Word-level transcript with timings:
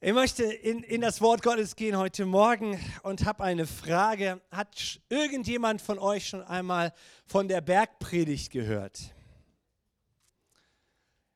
Ich 0.00 0.12
möchte 0.12 0.44
in, 0.44 0.84
in 0.84 1.00
das 1.00 1.20
Wort 1.20 1.42
Gottes 1.42 1.74
gehen 1.74 1.98
heute 1.98 2.24
Morgen 2.24 2.78
und 3.02 3.24
habe 3.24 3.42
eine 3.42 3.66
Frage. 3.66 4.40
Hat 4.52 5.00
irgendjemand 5.08 5.82
von 5.82 5.98
euch 5.98 6.28
schon 6.28 6.44
einmal 6.44 6.94
von 7.26 7.48
der 7.48 7.60
Bergpredigt 7.60 8.52
gehört? 8.52 9.12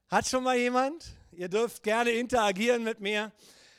Hat 0.06 0.28
schon 0.28 0.44
mal 0.44 0.56
jemand? 0.56 1.06
Ihr 1.32 1.48
dürft 1.48 1.82
gerne 1.82 2.12
interagieren 2.12 2.84
mit 2.84 3.00
mir. 3.00 3.32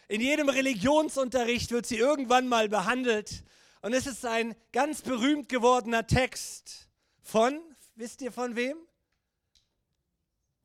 In 0.09 0.19
jedem 0.19 0.49
Religionsunterricht 0.49 1.71
wird 1.71 1.85
sie 1.85 1.97
irgendwann 1.97 2.49
mal 2.49 2.67
behandelt. 2.67 3.45
Und 3.81 3.93
es 3.93 4.05
ist 4.05 4.25
ein 4.25 4.53
ganz 4.73 5.01
berühmt 5.01 5.47
gewordener 5.47 6.07
Text 6.07 6.89
von, 7.21 7.57
wisst 7.95 8.21
ihr 8.21 8.33
von 8.33 8.57
wem? 8.57 8.75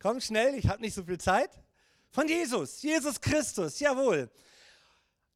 Komm 0.00 0.20
schnell, 0.20 0.56
ich 0.56 0.68
habe 0.68 0.80
nicht 0.80 0.94
so 0.94 1.04
viel 1.04 1.18
Zeit. 1.18 1.50
Von 2.10 2.26
Jesus, 2.26 2.82
Jesus 2.82 3.20
Christus, 3.20 3.78
jawohl. 3.80 4.30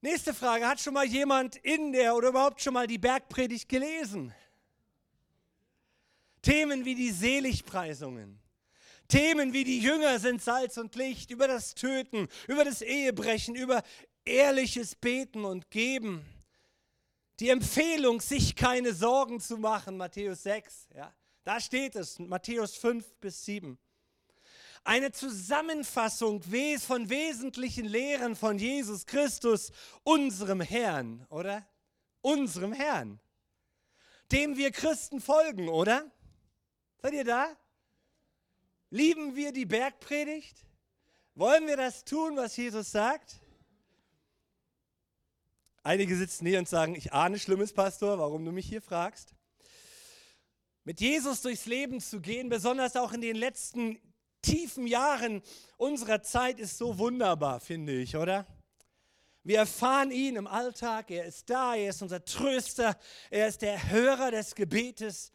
Nächste 0.01 0.35
Frage, 0.35 0.67
hat 0.67 0.81
schon 0.81 0.95
mal 0.95 1.07
jemand 1.07 1.57
in 1.57 1.93
der 1.93 2.17
oder 2.17 2.31
überhaupt 2.31 2.61
schon 2.61 2.75
mal 2.75 2.87
die 2.87 2.99
Bergpredigt 2.99 3.69
gelesen? 3.69 4.35
Themen 6.41 6.85
wie 6.85 6.97
die 6.97 7.13
Seligpreisungen, 7.13 8.41
Themen 9.07 9.53
wie 9.53 9.63
die 9.63 9.79
Jünger 9.79 10.19
sind 10.19 10.43
Salz 10.43 10.77
und 10.77 10.97
Licht, 10.97 11.31
über 11.31 11.47
das 11.47 11.75
Töten, 11.75 12.29
über 12.49 12.65
das 12.65 12.83
Ehebrechen, 12.83 13.55
über 13.55 13.83
ehrliches 14.25 14.97
Beten 14.97 15.45
und 15.45 15.71
Geben. 15.71 16.25
Die 17.39 17.51
Empfehlung, 17.51 18.21
sich 18.21 18.57
keine 18.57 18.95
Sorgen 18.95 19.39
zu 19.39 19.57
machen, 19.59 19.97
Matthäus 19.97 20.43
6, 20.43 20.89
ja, 20.97 21.15
da 21.45 21.61
steht 21.61 21.95
es, 21.95 22.19
Matthäus 22.19 22.75
5 22.75 23.15
bis 23.21 23.45
7 23.45 23.79
eine 24.85 25.13
Zusammenfassung 25.13 26.43
von 26.43 27.09
wesentlichen 27.09 27.85
Lehren 27.85 28.35
von 28.37 28.59
Jesus 28.59 29.07
Christus, 29.07 29.73
unserem 30.03 30.61
Herrn, 30.61 31.27
oder? 31.31 31.67
Unserem 32.21 32.73
Herrn, 32.73 33.21
dem 34.31 34.57
wir 34.57 34.71
Christen 34.71 35.21
folgen, 35.21 35.69
oder? 35.69 36.11
Seid 36.99 37.15
ihr 37.15 37.25
da? 37.25 37.57
Lieben 38.91 39.37
wir 39.37 39.53
die 39.53 39.67
Bergpredigt? 39.67 40.67
Wollen 41.35 41.67
wir 41.67 41.77
das 41.77 42.05
tun, 42.05 42.37
was 42.37 42.57
Jesus 42.57 42.93
sagt? 42.93 43.41
Einige 45.83 46.15
sitzen 46.17 46.47
hier 46.47 46.59
und 46.59 46.69
sagen, 46.69 46.95
ich 46.95 47.13
ahne 47.13 47.39
Schlimmes, 47.39 47.73
Pastor, 47.73 48.19
warum 48.19 48.45
du 48.45 48.53
mich 48.53 48.67
hier 48.67 48.83
fragst. 48.83 49.35
Mit 50.85 51.01
Jesus 51.01 51.43
durchs 51.43 51.67
Leben 51.67 52.01
zu 52.01 52.21
gehen, 52.21 52.49
besonders 52.49 52.97
auch 52.97 53.13
in 53.13 53.21
den 53.21 53.37
letzten 53.37 53.99
tiefen 54.43 54.87
Jahren 54.87 55.43
unserer 55.77 56.23
Zeit 56.23 56.59
ist 56.59 56.77
so 56.77 56.99
wunderbar, 56.99 57.61
finde 57.61 57.93
ich, 57.93 58.17
oder? 58.17 58.47
Wir 59.45 59.59
erfahren 59.59 60.13
ihn 60.13 60.37
im 60.37 60.47
Alltag, 60.47 61.11
er 61.11 61.25
ist 61.25 61.51
da, 61.51 61.75
er 61.75 61.91
ist 61.91 62.03
unser 62.03 62.25
Tröster, 62.25 62.97
er 63.31 63.49
ist 63.49 63.63
der 63.63 63.91
Hörer 63.91 64.31
des 64.31 64.55
Gebetes. 64.55 65.33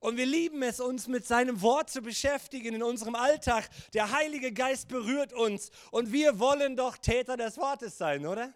Und 0.00 0.16
wir 0.16 0.26
lieben 0.26 0.62
es, 0.62 0.78
uns 0.78 1.08
mit 1.08 1.26
seinem 1.26 1.60
Wort 1.60 1.90
zu 1.90 2.00
beschäftigen 2.00 2.76
in 2.76 2.82
unserem 2.84 3.16
Alltag. 3.16 3.68
Der 3.94 4.12
Heilige 4.12 4.52
Geist 4.52 4.86
berührt 4.86 5.32
uns 5.32 5.70
und 5.90 6.12
wir 6.12 6.38
wollen 6.38 6.76
doch 6.76 6.96
Täter 6.98 7.36
des 7.36 7.56
Wortes 7.58 7.98
sein, 7.98 8.24
oder? 8.26 8.54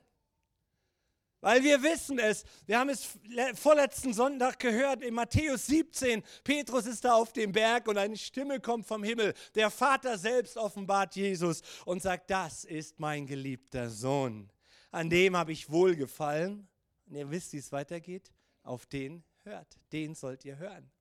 Weil 1.43 1.65
wir 1.65 1.83
wissen 1.83 2.21
es, 2.21 2.45
wir 2.67 2.79
haben 2.79 2.89
es 2.89 3.19
vorletzten 3.57 4.15
Sonntag 4.15 4.61
gehört 4.61 5.03
in 5.03 5.13
Matthäus 5.13 5.67
17, 5.67 6.23
Petrus 6.45 6.87
ist 6.87 7.05
da 7.05 7.15
auf 7.15 7.33
dem 7.33 7.51
Berg 7.51 7.89
und 7.89 7.99
eine 7.99 8.17
Stimme 8.17 8.61
kommt 8.61 8.87
vom 8.87 9.03
Himmel. 9.03 9.35
Der 9.57 9.69
Vater 9.71 10.17
selbst 10.17 10.57
offenbart 10.57 11.17
Jesus 11.17 11.61
und 11.85 12.01
sagt, 12.01 12.31
das 12.31 12.65
ist 12.65 13.01
mein 13.01 13.27
geliebter 13.27 13.91
Sohn. 13.91 14.51
An 14.93 15.11
dem 15.11 15.37
habe 15.37 15.51
ich 15.51 15.69
wohlgefallen. 15.69 16.69
Und 17.07 17.17
ihr 17.17 17.29
wisst, 17.29 17.53
wie 17.53 17.59
es 17.59 17.73
weitergeht. 17.73 18.31
Auf 18.63 18.87
den 18.87 19.25
hört, 19.43 19.81
den 19.93 20.15
sollt 20.15 20.45
ihr 20.45 20.59
hören. 20.59 20.93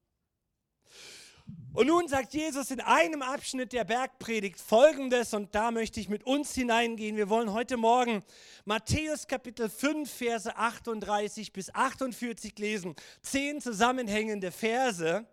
Und 1.73 1.87
nun 1.87 2.07
sagt 2.09 2.33
Jesus 2.33 2.69
in 2.69 2.81
einem 2.81 3.21
Abschnitt 3.21 3.71
der 3.71 3.85
Bergpredigt 3.85 4.59
folgendes, 4.59 5.33
und 5.33 5.55
da 5.55 5.71
möchte 5.71 6.01
ich 6.01 6.09
mit 6.09 6.25
uns 6.25 6.53
hineingehen. 6.53 7.15
Wir 7.15 7.29
wollen 7.29 7.53
heute 7.53 7.77
Morgen 7.77 8.23
Matthäus 8.65 9.25
Kapitel 9.25 9.69
5, 9.69 10.11
Verse 10.11 10.53
38 10.53 11.53
bis 11.53 11.73
48 11.73 12.59
lesen. 12.59 12.95
Zehn 13.21 13.61
zusammenhängende 13.61 14.51
Verse. 14.51 15.25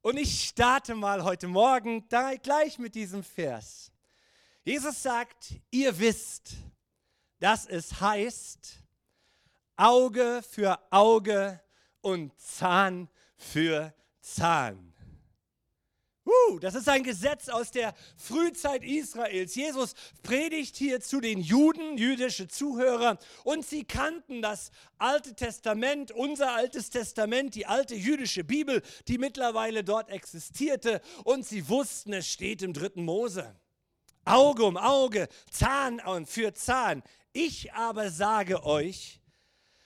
Und 0.00 0.16
ich 0.18 0.48
starte 0.48 0.94
mal 0.94 1.24
heute 1.24 1.46
Morgen 1.46 2.08
da 2.08 2.34
gleich 2.36 2.78
mit 2.78 2.94
diesem 2.94 3.22
Vers. 3.22 3.92
Jesus 4.64 5.02
sagt, 5.02 5.54
ihr 5.70 5.98
wisst, 5.98 6.52
dass 7.38 7.66
es 7.66 8.00
heißt, 8.00 8.82
Auge 9.76 10.42
für 10.48 10.78
Auge 10.90 11.60
und 12.00 12.32
Zahn 12.40 13.10
für 13.36 13.92
Zahn. 14.22 14.93
Uh, 16.26 16.58
das 16.58 16.74
ist 16.74 16.88
ein 16.88 17.02
Gesetz 17.02 17.50
aus 17.50 17.70
der 17.70 17.94
Frühzeit 18.16 18.82
Israels. 18.82 19.54
Jesus 19.54 19.94
predigt 20.22 20.74
hier 20.74 21.00
zu 21.00 21.20
den 21.20 21.40
Juden, 21.40 21.98
jüdische 21.98 22.48
Zuhörer, 22.48 23.18
und 23.44 23.66
sie 23.66 23.84
kannten 23.84 24.40
das 24.40 24.70
Alte 24.96 25.34
Testament, 25.34 26.12
unser 26.12 26.52
Altes 26.52 26.88
Testament, 26.88 27.54
die 27.54 27.66
alte 27.66 27.94
jüdische 27.94 28.42
Bibel, 28.42 28.82
die 29.06 29.18
mittlerweile 29.18 29.84
dort 29.84 30.08
existierte, 30.08 31.02
und 31.24 31.44
sie 31.44 31.68
wussten, 31.68 32.14
es 32.14 32.26
steht 32.26 32.62
im 32.62 32.72
dritten 32.72 33.04
Mose. 33.04 33.54
Auge 34.24 34.64
um 34.64 34.78
Auge, 34.78 35.28
Zahn 35.50 36.00
für 36.24 36.54
Zahn. 36.54 37.02
Ich 37.34 37.74
aber 37.74 38.10
sage 38.10 38.64
euch, 38.64 39.20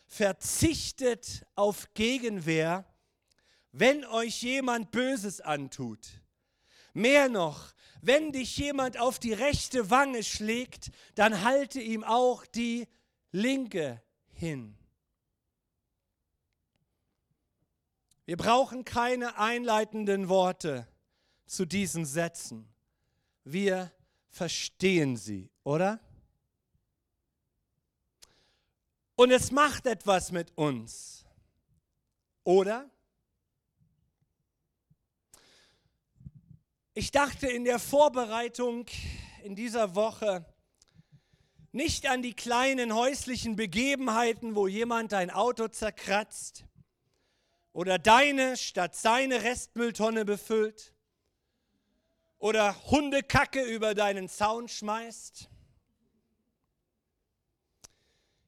verzichtet 0.06 1.44
auf 1.56 1.92
Gegenwehr, 1.94 2.84
wenn 3.72 4.04
euch 4.04 4.40
jemand 4.42 4.92
Böses 4.92 5.40
antut 5.40 5.98
Mehr 6.98 7.28
noch, 7.28 7.74
wenn 8.02 8.32
dich 8.32 8.56
jemand 8.56 8.98
auf 8.98 9.20
die 9.20 9.32
rechte 9.32 9.88
Wange 9.88 10.24
schlägt, 10.24 10.90
dann 11.14 11.44
halte 11.44 11.80
ihm 11.80 12.02
auch 12.02 12.44
die 12.44 12.88
linke 13.30 14.02
hin. 14.32 14.76
Wir 18.24 18.36
brauchen 18.36 18.84
keine 18.84 19.38
einleitenden 19.38 20.28
Worte 20.28 20.88
zu 21.46 21.66
diesen 21.66 22.04
Sätzen. 22.04 22.68
Wir 23.44 23.92
verstehen 24.30 25.16
sie, 25.16 25.52
oder? 25.62 26.00
Und 29.14 29.30
es 29.30 29.52
macht 29.52 29.86
etwas 29.86 30.32
mit 30.32 30.50
uns, 30.58 31.24
oder? 32.42 32.90
Ich 36.98 37.12
dachte 37.12 37.46
in 37.46 37.64
der 37.64 37.78
Vorbereitung 37.78 38.84
in 39.44 39.54
dieser 39.54 39.94
Woche 39.94 40.44
nicht 41.70 42.08
an 42.08 42.22
die 42.22 42.34
kleinen 42.34 42.92
häuslichen 42.92 43.54
Begebenheiten, 43.54 44.56
wo 44.56 44.66
jemand 44.66 45.12
dein 45.12 45.30
Auto 45.30 45.68
zerkratzt 45.68 46.64
oder 47.72 48.00
deine 48.00 48.56
statt 48.56 48.96
seine 48.96 49.44
Restmülltonne 49.44 50.24
befüllt 50.24 50.92
oder 52.38 52.74
Hundekacke 52.90 53.62
über 53.62 53.94
deinen 53.94 54.28
Zaun 54.28 54.66
schmeißt. 54.66 55.48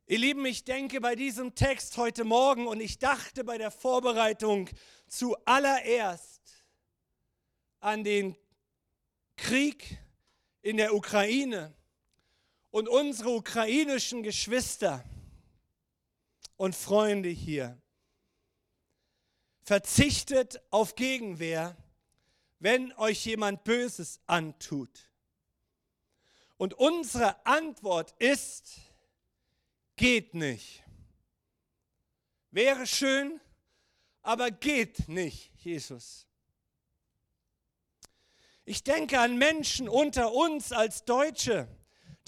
Ihr 0.09 0.19
Lieben, 0.19 0.45
ich 0.45 0.65
denke 0.65 1.01
bei 1.01 1.15
diesem 1.15 1.55
Text 1.55 1.97
heute 1.99 2.25
Morgen 2.25 2.67
und 2.67 2.81
ich 2.81 2.99
dachte 2.99 3.45
bei 3.45 3.59
der 3.59 3.71
Vorbereitung 3.71 4.69
zuallererst 5.07 6.30
an 7.81 8.05
den 8.05 8.37
Krieg 9.37 9.99
in 10.63 10.77
der 10.77 10.95
Ukraine 10.95 11.75
und 12.71 12.89
unsere 12.89 13.31
ukrainischen 13.31 14.23
Geschwister 14.23 15.05
und 16.57 16.77
Freunde 16.77 17.31
hier. 17.31 17.81
Verzichtet 19.63 20.61
auf 20.71 20.95
Gegenwehr, 20.95 21.77
wenn 22.59 22.93
euch 22.95 23.25
jemand 23.25 23.65
Böses 23.65 24.21
antut. 24.27 25.11
Und 26.59 26.75
unsere 26.75 27.45
Antwort 27.47 28.15
ist, 28.19 28.79
geht 29.97 30.35
nicht. 30.35 30.85
Wäre 32.51 32.87
schön, 32.87 33.41
aber 34.23 34.51
geht 34.51 35.09
nicht, 35.09 35.53
Jesus. 35.65 36.27
Ich 38.65 38.85
denke 38.85 39.19
an 39.19 39.37
Menschen 39.37 39.89
unter 39.89 40.33
uns 40.33 40.73
als 40.73 41.05
Deutsche, 41.05 41.69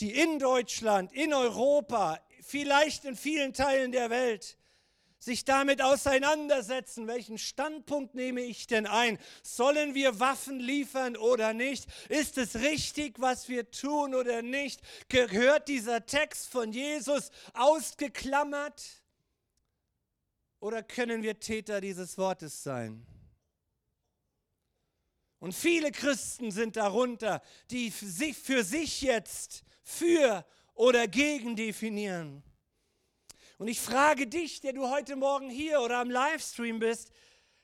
die 0.00 0.10
in 0.10 0.38
Deutschland, 0.38 1.12
in 1.12 1.32
Europa, 1.32 2.18
vielleicht 2.42 3.04
in 3.04 3.16
vielen 3.16 3.52
Teilen 3.52 3.92
der 3.92 4.10
Welt 4.10 4.58
sich 5.22 5.44
damit 5.44 5.80
auseinandersetzen, 5.80 7.06
welchen 7.06 7.38
Standpunkt 7.38 8.14
nehme 8.16 8.40
ich 8.40 8.66
denn 8.66 8.86
ein? 8.86 9.18
Sollen 9.44 9.94
wir 9.94 10.18
Waffen 10.18 10.58
liefern 10.58 11.16
oder 11.16 11.52
nicht? 11.52 11.86
Ist 12.08 12.38
es 12.38 12.56
richtig, 12.56 13.20
was 13.20 13.48
wir 13.48 13.70
tun 13.70 14.16
oder 14.16 14.42
nicht? 14.42 14.80
Gehört 15.08 15.68
dieser 15.68 16.06
Text 16.06 16.48
von 16.48 16.72
Jesus 16.72 17.30
ausgeklammert? 17.54 18.82
Oder 20.58 20.82
können 20.82 21.22
wir 21.22 21.38
Täter 21.38 21.80
dieses 21.80 22.18
Wortes 22.18 22.62
sein? 22.62 23.06
Und 25.42 25.54
viele 25.54 25.90
Christen 25.90 26.52
sind 26.52 26.76
darunter, 26.76 27.42
die 27.72 27.90
sich 27.90 28.38
für 28.38 28.62
sich 28.62 29.02
jetzt 29.02 29.64
für 29.82 30.46
oder 30.74 31.08
gegen 31.08 31.56
definieren. 31.56 32.44
Und 33.58 33.66
ich 33.66 33.80
frage 33.80 34.28
dich, 34.28 34.60
der 34.60 34.72
du 34.72 34.88
heute 34.88 35.16
Morgen 35.16 35.50
hier 35.50 35.80
oder 35.80 35.98
am 35.98 36.10
Livestream 36.10 36.78
bist, 36.78 37.10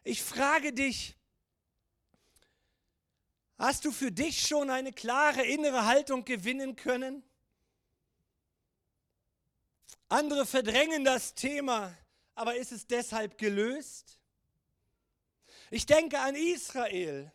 ich 0.03 0.25
frage 0.25 0.73
dich, 0.73 1.17
hast 3.59 3.85
du 3.85 3.93
für 3.93 4.11
dich 4.11 4.45
schon 4.45 4.71
eine 4.71 4.93
klare 4.93 5.45
innere 5.45 5.87
Haltung 5.87 6.25
gewinnen 6.25 6.75
können? 6.75 7.23
Andere 10.09 10.47
verdrängen 10.47 11.05
das 11.05 11.37
Thema, 11.37 11.97
aber 12.35 12.57
ist 12.57 12.73
es 12.73 12.89
deshalb 12.89 13.39
gelöst? 13.39 14.19
Ich 15.71 15.87
denke 15.87 16.19
an 16.19 16.35
Israel, 16.35 17.31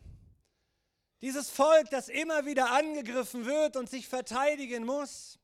dieses 1.24 1.48
Volk, 1.48 1.88
das 1.88 2.10
immer 2.10 2.44
wieder 2.44 2.70
angegriffen 2.72 3.46
wird 3.46 3.78
und 3.78 3.88
sich 3.88 4.08
verteidigen 4.08 4.84
muss. 4.84 5.38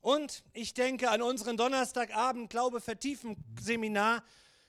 Und 0.00 0.42
ich 0.54 0.72
denke 0.72 1.10
an 1.10 1.20
unseren 1.20 1.58
Donnerstagabend 1.58 2.48
Glaube 2.48 2.80
vertiefen 2.80 3.36
Seminar. 3.60 4.24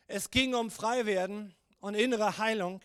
Es 0.07 0.29
ging 0.29 0.55
um 0.55 0.71
Freiwerden 0.71 1.55
und 1.79 1.95
innere 1.95 2.37
Heilung. 2.37 2.81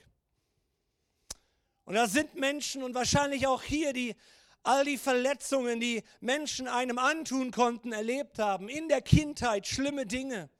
Und 1.84 1.94
da 1.94 2.06
sind 2.06 2.36
Menschen 2.36 2.84
und 2.84 2.94
wahrscheinlich 2.94 3.48
auch 3.48 3.64
hier, 3.64 3.92
die 3.92 4.14
all 4.62 4.84
die 4.84 4.96
Verletzungen, 4.96 5.80
die 5.80 6.04
Menschen 6.20 6.68
einem 6.68 7.00
antun 7.00 7.50
konnten, 7.50 7.92
erlebt 7.92 8.38
haben. 8.38 8.68
In 8.68 8.88
der 8.88 9.02
Kindheit 9.02 9.66
schlimme 9.66 10.06
Dinge. 10.06 10.50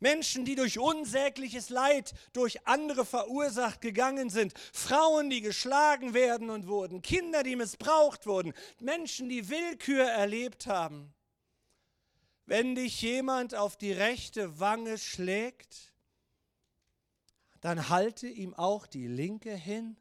Menschen, 0.00 0.46
die 0.46 0.54
durch 0.54 0.78
unsägliches 0.78 1.68
Leid 1.68 2.14
durch 2.32 2.66
andere 2.66 3.04
verursacht 3.04 3.82
gegangen 3.82 4.30
sind, 4.30 4.54
Frauen, 4.72 5.28
die 5.28 5.42
geschlagen 5.42 6.14
werden 6.14 6.48
und 6.48 6.66
wurden, 6.66 7.02
Kinder, 7.02 7.42
die 7.42 7.54
missbraucht 7.54 8.26
wurden, 8.26 8.54
Menschen, 8.80 9.28
die 9.28 9.48
Willkür 9.50 10.04
erlebt 10.04 10.66
haben. 10.66 11.12
Wenn 12.46 12.74
dich 12.74 13.00
jemand 13.02 13.54
auf 13.54 13.76
die 13.76 13.92
rechte 13.92 14.58
Wange 14.58 14.98
schlägt, 14.98 15.92
dann 17.60 17.90
halte 17.90 18.26
ihm 18.26 18.54
auch 18.54 18.86
die 18.86 19.06
linke 19.06 19.54
hin. 19.54 19.96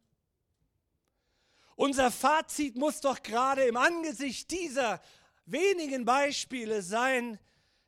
Unser 1.75 2.09
Fazit 2.09 2.75
muss 2.75 3.01
doch 3.01 3.21
gerade 3.21 3.63
im 3.63 3.77
Angesicht 3.77 4.49
dieser 4.51 5.01
wenigen 5.45 6.05
Beispiele 6.05 6.81
sein, 6.81 7.37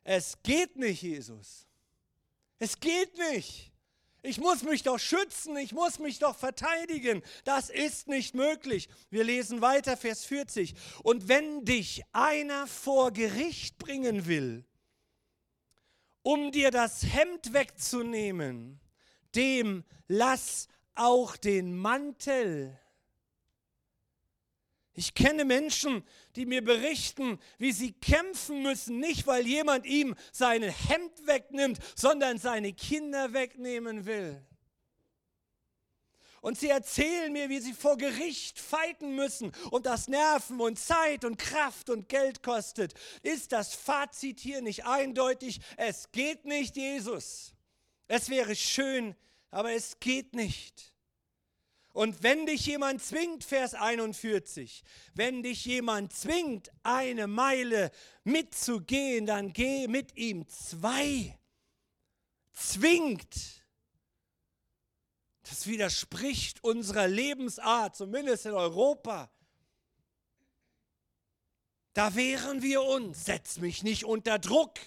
es 0.04 0.42
geht 0.42 0.76
nicht, 0.76 1.02
Jesus. 1.02 1.66
Es 2.62 2.78
geht 2.78 3.18
nicht. 3.18 3.72
Ich 4.22 4.38
muss 4.38 4.62
mich 4.62 4.84
doch 4.84 5.00
schützen, 5.00 5.56
ich 5.56 5.72
muss 5.72 5.98
mich 5.98 6.20
doch 6.20 6.36
verteidigen. 6.36 7.20
Das 7.42 7.70
ist 7.70 8.06
nicht 8.06 8.36
möglich. 8.36 8.88
Wir 9.10 9.24
lesen 9.24 9.62
weiter, 9.62 9.96
Vers 9.96 10.24
40. 10.26 10.76
Und 11.02 11.26
wenn 11.26 11.64
dich 11.64 12.04
einer 12.12 12.68
vor 12.68 13.10
Gericht 13.10 13.78
bringen 13.78 14.28
will, 14.28 14.64
um 16.22 16.52
dir 16.52 16.70
das 16.70 17.02
Hemd 17.02 17.52
wegzunehmen, 17.52 18.78
dem 19.34 19.82
lass 20.06 20.68
auch 20.94 21.36
den 21.36 21.76
Mantel. 21.76 22.78
Ich 24.94 25.14
kenne 25.14 25.44
Menschen, 25.44 26.04
die 26.36 26.44
mir 26.44 26.62
berichten, 26.62 27.38
wie 27.56 27.72
sie 27.72 27.92
kämpfen 27.92 28.62
müssen, 28.62 28.98
nicht 28.98 29.26
weil 29.26 29.46
jemand 29.46 29.86
ihm 29.86 30.14
sein 30.32 30.62
Hemd 30.62 31.26
wegnimmt, 31.26 31.78
sondern 31.96 32.38
seine 32.38 32.74
Kinder 32.74 33.32
wegnehmen 33.32 34.04
will. 34.04 34.44
Und 36.42 36.58
sie 36.58 36.68
erzählen 36.68 37.32
mir, 37.32 37.48
wie 37.48 37.60
sie 37.60 37.72
vor 37.72 37.96
Gericht 37.96 38.58
fighten 38.58 39.14
müssen 39.14 39.52
und 39.70 39.86
das 39.86 40.08
Nerven 40.08 40.60
und 40.60 40.78
Zeit 40.78 41.24
und 41.24 41.38
Kraft 41.38 41.88
und 41.88 42.08
Geld 42.08 42.42
kostet. 42.42 42.94
Ist 43.22 43.52
das 43.52 43.74
Fazit 43.74 44.40
hier 44.40 44.60
nicht 44.60 44.84
eindeutig? 44.84 45.60
Es 45.76 46.10
geht 46.10 46.44
nicht, 46.44 46.76
Jesus. 46.76 47.54
Es 48.08 48.28
wäre 48.28 48.56
schön, 48.56 49.14
aber 49.50 49.72
es 49.72 50.00
geht 50.00 50.34
nicht. 50.34 50.91
Und 51.92 52.22
wenn 52.22 52.46
dich 52.46 52.64
jemand 52.64 53.02
zwingt, 53.02 53.44
Vers 53.44 53.74
41, 53.74 54.82
wenn 55.14 55.42
dich 55.42 55.66
jemand 55.66 56.14
zwingt, 56.14 56.72
eine 56.82 57.26
Meile 57.26 57.90
mitzugehen, 58.24 59.26
dann 59.26 59.52
geh 59.52 59.88
mit 59.88 60.16
ihm 60.16 60.48
zwei. 60.48 61.38
Zwingt. 62.52 63.62
Das 65.42 65.66
widerspricht 65.66 66.64
unserer 66.64 67.08
Lebensart, 67.08 67.94
zumindest 67.94 68.46
in 68.46 68.52
Europa. 68.52 69.30
Da 71.92 72.14
wehren 72.14 72.62
wir 72.62 72.82
uns. 72.82 73.26
Setz 73.26 73.58
mich 73.58 73.82
nicht 73.82 74.06
unter 74.06 74.38
Druck. 74.38 74.78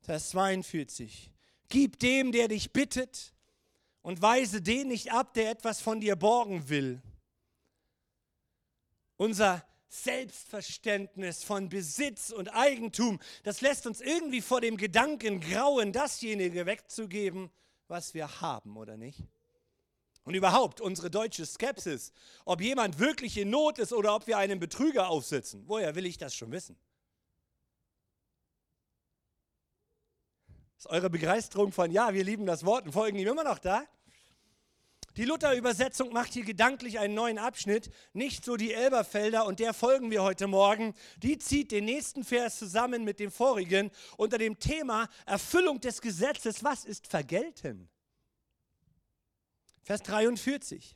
Vers 0.00 0.30
42. 0.30 1.33
Gib 1.74 1.98
dem, 1.98 2.30
der 2.30 2.46
dich 2.46 2.72
bittet, 2.72 3.34
und 4.00 4.22
weise 4.22 4.62
den 4.62 4.86
nicht 4.86 5.10
ab, 5.10 5.34
der 5.34 5.50
etwas 5.50 5.80
von 5.80 5.98
dir 5.98 6.14
borgen 6.14 6.68
will. 6.68 7.02
Unser 9.16 9.66
Selbstverständnis 9.88 11.42
von 11.42 11.68
Besitz 11.68 12.30
und 12.30 12.46
Eigentum, 12.54 13.18
das 13.42 13.60
lässt 13.60 13.88
uns 13.88 14.00
irgendwie 14.00 14.40
vor 14.40 14.60
dem 14.60 14.76
Gedanken 14.76 15.40
grauen, 15.40 15.92
dasjenige 15.92 16.64
wegzugeben, 16.64 17.50
was 17.88 18.14
wir 18.14 18.40
haben, 18.40 18.76
oder 18.76 18.96
nicht? 18.96 19.18
Und 20.22 20.34
überhaupt 20.34 20.80
unsere 20.80 21.10
deutsche 21.10 21.44
Skepsis, 21.44 22.12
ob 22.44 22.60
jemand 22.60 23.00
wirklich 23.00 23.36
in 23.36 23.50
Not 23.50 23.80
ist 23.80 23.92
oder 23.92 24.14
ob 24.14 24.28
wir 24.28 24.38
einen 24.38 24.60
Betrüger 24.60 25.08
aufsitzen. 25.08 25.64
Woher 25.66 25.96
will 25.96 26.06
ich 26.06 26.18
das 26.18 26.36
schon 26.36 26.52
wissen? 26.52 26.78
Ist 30.84 30.90
eure 30.90 31.08
Begeisterung 31.08 31.72
von, 31.72 31.90
ja, 31.90 32.12
wir 32.12 32.24
lieben 32.24 32.44
das 32.44 32.66
Wort 32.66 32.84
und 32.84 32.92
folgen 32.92 33.18
ihm 33.18 33.26
immer 33.26 33.42
noch 33.42 33.58
da? 33.58 33.86
Die 35.16 35.24
Luther-Übersetzung 35.24 36.12
macht 36.12 36.34
hier 36.34 36.44
gedanklich 36.44 36.98
einen 36.98 37.14
neuen 37.14 37.38
Abschnitt, 37.38 37.90
nicht 38.12 38.44
so 38.44 38.58
die 38.58 38.74
Elberfelder 38.74 39.46
und 39.46 39.60
der 39.60 39.72
folgen 39.72 40.10
wir 40.10 40.22
heute 40.22 40.46
Morgen. 40.46 40.92
Die 41.22 41.38
zieht 41.38 41.72
den 41.72 41.86
nächsten 41.86 42.22
Vers 42.22 42.58
zusammen 42.58 43.02
mit 43.02 43.18
dem 43.18 43.30
vorigen 43.30 43.90
unter 44.18 44.36
dem 44.36 44.58
Thema 44.58 45.08
Erfüllung 45.24 45.80
des 45.80 46.02
Gesetzes. 46.02 46.62
Was 46.62 46.84
ist 46.84 47.06
Vergelten? 47.06 47.88
Vers 49.84 50.02
43. 50.02 50.94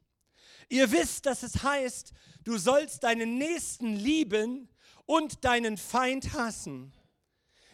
Ihr 0.69 0.93
wisst, 0.93 1.25
dass 1.25 1.43
es 1.43 1.63
heißt, 1.63 2.13
du 2.45 2.59
sollst 2.59 3.05
deinen 3.05 3.39
Nächsten 3.39 3.97
lieben 3.97 4.69
und 5.07 5.47
deinen 5.47 5.79
Feind 5.79 6.35
hassen. 6.35 6.93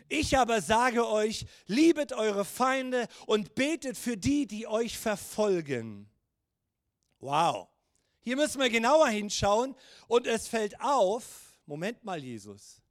Ich 0.09 0.37
aber 0.37 0.61
sage 0.61 1.09
euch, 1.09 1.47
liebet 1.67 2.13
eure 2.13 2.45
Feinde 2.45 3.09
und 3.27 3.55
betet 3.55 3.97
für 3.97 4.17
die, 4.17 4.47
die 4.47 4.67
euch 4.67 4.99
verfolgen. 4.99 6.09
Wow. 7.21 7.69
Hier 8.21 8.37
müssen 8.37 8.61
wir 8.61 8.71
genauer 8.71 9.09
hinschauen 9.09 9.75
und 10.09 10.27
es 10.27 10.49
fällt 10.49 10.81
auf, 10.81 11.59
Moment 11.67 12.05
mal 12.05 12.23
Jesus, 12.23 12.83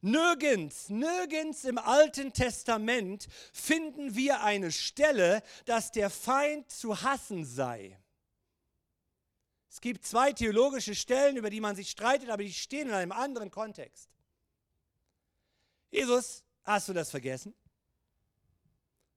Nirgends, 0.00 0.90
nirgends 0.90 1.64
im 1.64 1.76
Alten 1.76 2.32
Testament 2.32 3.26
finden 3.52 4.14
wir 4.14 4.42
eine 4.42 4.70
Stelle, 4.70 5.42
dass 5.64 5.90
der 5.90 6.08
Feind 6.08 6.70
zu 6.70 7.02
hassen 7.02 7.44
sei. 7.44 7.98
Es 9.68 9.80
gibt 9.80 10.06
zwei 10.06 10.32
theologische 10.32 10.94
Stellen, 10.94 11.36
über 11.36 11.50
die 11.50 11.60
man 11.60 11.74
sich 11.74 11.90
streitet, 11.90 12.30
aber 12.30 12.44
die 12.44 12.52
stehen 12.52 12.88
in 12.88 12.94
einem 12.94 13.12
anderen 13.12 13.50
Kontext. 13.50 14.08
Jesus 15.90 16.44
Hast 16.68 16.86
du 16.86 16.92
das 16.92 17.10
vergessen? 17.10 17.54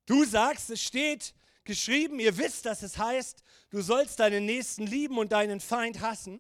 Du 0.06 0.24
sagst, 0.24 0.70
es 0.70 0.82
steht 0.82 1.34
geschrieben, 1.66 2.18
ihr 2.22 2.38
wisst, 2.38 2.66
dass 2.66 2.82
es 2.82 2.98
heißt, 2.98 3.44
du 3.72 3.82
sollst 3.82 4.22
deinen 4.22 4.46
Nächsten 4.46 4.88
lieben 4.88 5.18
und 5.18 5.34
deinen 5.34 5.60
Feind 5.60 6.00
hassen. 6.00 6.40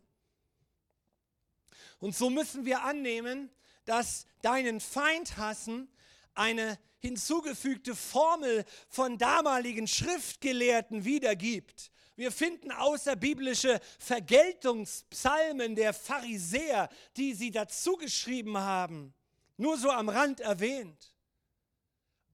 Und 1.99 2.15
so 2.15 2.29
müssen 2.29 2.63
wir 2.63 2.83
annehmen, 2.83 3.51
dass 3.83 4.25
deinen 4.41 4.79
Feind 4.79 5.35
hassen 5.35 5.89
eine 6.33 6.79
hinzugefügte 6.99 7.93
Formel 7.93 8.63
von 8.87 9.17
damaligen 9.17 9.87
Schriftgelehrten 9.87 11.03
wiedergibt. 11.03 11.91
Wir 12.15 12.31
finden 12.31 12.71
außerbiblische 12.71 13.81
Vergeltungspsalmen 13.99 15.75
der 15.75 15.91
Pharisäer, 15.91 16.87
die 17.17 17.33
sie 17.33 17.51
dazu 17.51 17.97
geschrieben 17.97 18.57
haben. 18.57 19.13
Nur 19.61 19.77
so 19.77 19.89
am 19.89 20.09
Rand 20.09 20.39
erwähnt. 20.39 21.13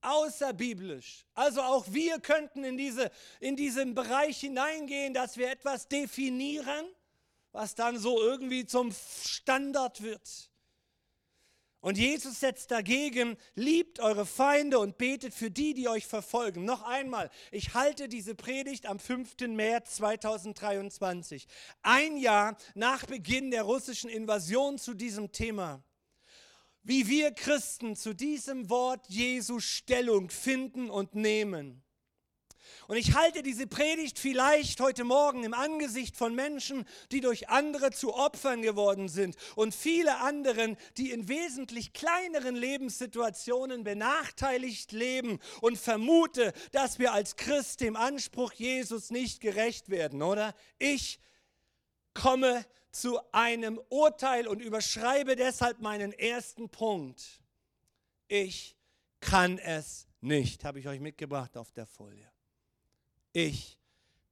Außerbiblisch. 0.01 1.25
Also 1.33 1.61
auch 1.61 1.85
wir 1.91 2.19
könnten 2.19 2.63
in, 2.63 2.77
diese, 2.77 3.11
in 3.39 3.55
diesen 3.55 3.93
Bereich 3.93 4.39
hineingehen, 4.39 5.13
dass 5.13 5.37
wir 5.37 5.51
etwas 5.51 5.87
definieren, 5.87 6.85
was 7.51 7.75
dann 7.75 7.97
so 7.97 8.21
irgendwie 8.21 8.65
zum 8.65 8.93
Standard 9.25 10.01
wird. 10.01 10.49
Und 11.79 11.97
Jesus 11.97 12.39
setzt 12.39 12.71
dagegen, 12.71 13.37
liebt 13.55 13.99
eure 13.99 14.25
Feinde 14.25 14.79
und 14.79 14.97
betet 14.97 15.33
für 15.33 15.51
die, 15.51 15.73
die 15.73 15.87
euch 15.87 16.07
verfolgen. 16.07 16.65
Noch 16.65 16.83
einmal, 16.83 17.29
ich 17.51 17.73
halte 17.73 18.07
diese 18.07 18.35
Predigt 18.35 18.87
am 18.87 18.99
5. 18.99 19.35
März 19.49 19.95
2023, 19.95 21.47
ein 21.83 22.17
Jahr 22.17 22.57
nach 22.73 23.05
Beginn 23.05 23.51
der 23.51 23.63
russischen 23.63 24.09
Invasion 24.09 24.77
zu 24.77 24.93
diesem 24.93 25.31
Thema. 25.31 25.83
Wie 26.87 27.09
wir 27.09 27.31
Christen 27.31 27.97
zu 27.97 28.13
diesem 28.13 28.69
Wort 28.69 29.09
Jesu 29.09 29.59
Stellung 29.59 30.29
finden 30.29 30.89
und 30.89 31.15
nehmen. 31.15 31.83
Und 32.87 32.95
ich 32.95 33.13
halte 33.13 33.43
diese 33.43 33.67
Predigt 33.67 34.17
vielleicht 34.17 34.79
heute 34.79 35.03
Morgen 35.03 35.43
im 35.43 35.53
Angesicht 35.53 36.15
von 36.15 36.33
Menschen, 36.33 36.85
die 37.11 37.19
durch 37.19 37.49
andere 37.49 37.91
zu 37.91 38.13
Opfern 38.13 38.61
geworden 38.61 39.09
sind 39.09 39.35
und 39.57 39.75
viele 39.75 40.19
anderen, 40.19 40.77
die 40.95 41.11
in 41.11 41.27
wesentlich 41.27 41.91
kleineren 41.91 42.55
Lebenssituationen 42.55 43.83
benachteiligt 43.83 44.93
leben 44.93 45.39
und 45.59 45.77
vermute, 45.77 46.53
dass 46.71 46.99
wir 46.99 47.11
als 47.11 47.35
Christ 47.35 47.81
dem 47.81 47.97
Anspruch 47.97 48.53
Jesus 48.53 49.11
nicht 49.11 49.41
gerecht 49.41 49.89
werden, 49.89 50.21
oder? 50.21 50.55
Ich 50.79 51.19
komme 52.13 52.65
zu 52.91 53.19
einem 53.31 53.79
Urteil 53.89 54.47
und 54.47 54.61
überschreibe 54.61 55.35
deshalb 55.35 55.79
meinen 55.79 56.13
ersten 56.13 56.69
Punkt. 56.69 57.41
Ich 58.27 58.75
kann 59.19 59.57
es 59.59 60.07
nicht, 60.21 60.63
habe 60.63 60.79
ich 60.79 60.87
euch 60.87 60.99
mitgebracht 60.99 61.57
auf 61.57 61.71
der 61.71 61.85
Folie 61.85 62.31
ich 63.37 63.77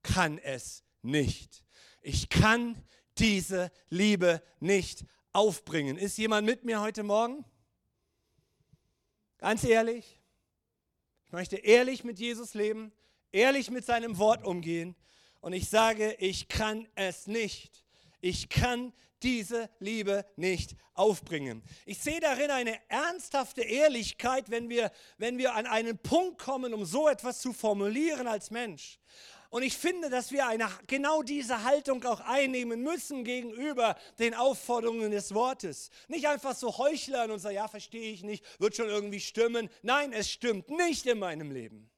kann 0.01 0.39
es 0.39 0.83
nicht. 1.03 1.63
Ich 2.01 2.29
kann 2.29 2.83
diese 3.19 3.71
Liebe 3.89 4.41
nicht 4.59 5.05
aufbringen. 5.31 5.97
Ist 5.97 6.17
jemand 6.17 6.47
mit 6.47 6.63
mir 6.63 6.81
heute 6.81 7.03
Morgen? 7.03 7.45
Ganz 9.37 9.63
ehrlich, 9.63 10.19
ich 11.25 11.31
möchte 11.31 11.57
ehrlich 11.57 12.03
mit 12.03 12.17
Jesus 12.17 12.55
leben, 12.55 12.91
ehrlich 13.31 13.69
mit 13.69 13.85
seinem 13.85 14.17
Wort 14.17 14.43
umgehen 14.43 14.95
und 15.39 15.53
ich 15.53 15.69
sage, 15.69 16.15
ich 16.17 16.47
kann 16.47 16.87
es 16.95 17.27
nicht. 17.27 17.84
Ich 18.25 18.49
kann 18.49 18.91
diese 19.21 19.69
Liebe 19.77 20.25
nicht 20.35 20.75
aufbringen. 20.95 21.61
Ich 21.85 21.99
sehe 21.99 22.19
darin 22.19 22.49
eine 22.49 22.75
ernsthafte 22.89 23.61
Ehrlichkeit, 23.61 24.49
wenn 24.49 24.67
wir, 24.67 24.91
wenn 25.19 25.37
wir 25.37 25.53
an 25.53 25.67
einen 25.67 25.99
Punkt 25.99 26.41
kommen, 26.41 26.73
um 26.73 26.85
so 26.85 27.07
etwas 27.07 27.39
zu 27.39 27.53
formulieren 27.53 28.25
als 28.25 28.49
Mensch. 28.49 28.97
Und 29.51 29.61
ich 29.61 29.77
finde, 29.77 30.09
dass 30.09 30.31
wir 30.31 30.47
eine, 30.47 30.67
genau 30.87 31.21
diese 31.21 31.61
Haltung 31.65 32.03
auch 32.03 32.19
einnehmen 32.19 32.81
müssen 32.81 33.23
gegenüber 33.23 33.95
den 34.17 34.33
Aufforderungen 34.33 35.11
des 35.11 35.35
Wortes. 35.35 35.91
Nicht 36.07 36.27
einfach 36.27 36.55
so 36.55 36.79
heuchlern 36.79 37.29
und 37.29 37.37
sagen, 37.37 37.57
ja, 37.57 37.67
verstehe 37.67 38.11
ich 38.11 38.23
nicht, 38.23 38.43
wird 38.59 38.75
schon 38.75 38.89
irgendwie 38.89 39.19
stimmen. 39.19 39.69
Nein, 39.83 40.13
es 40.13 40.31
stimmt 40.31 40.71
nicht 40.71 41.05
in 41.05 41.19
meinem 41.19 41.51
Leben. 41.51 41.91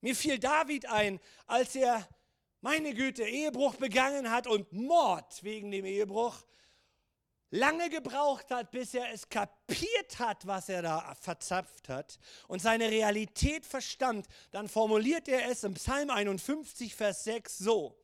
Mir 0.00 0.16
fiel 0.16 0.38
David 0.38 0.86
ein, 0.86 1.20
als 1.46 1.76
er 1.76 2.08
meine 2.62 2.94
Güte, 2.94 3.24
Ehebruch 3.24 3.74
begangen 3.74 4.30
hat 4.30 4.46
und 4.46 4.72
Mord 4.72 5.42
wegen 5.42 5.70
dem 5.72 5.84
Ehebruch, 5.84 6.46
lange 7.50 7.90
gebraucht 7.90 8.50
hat, 8.50 8.70
bis 8.70 8.94
er 8.94 9.12
es 9.12 9.28
kapiert 9.28 10.18
hat, 10.18 10.46
was 10.46 10.68
er 10.68 10.82
da 10.82 11.14
verzapft 11.16 11.88
hat 11.88 12.18
und 12.46 12.62
seine 12.62 12.88
Realität 12.88 13.66
verstand, 13.66 14.26
dann 14.52 14.68
formuliert 14.68 15.28
er 15.28 15.50
es 15.50 15.64
im 15.64 15.74
Psalm 15.74 16.10
51, 16.10 16.94
Vers 16.94 17.24
6 17.24 17.58
so. 17.58 17.98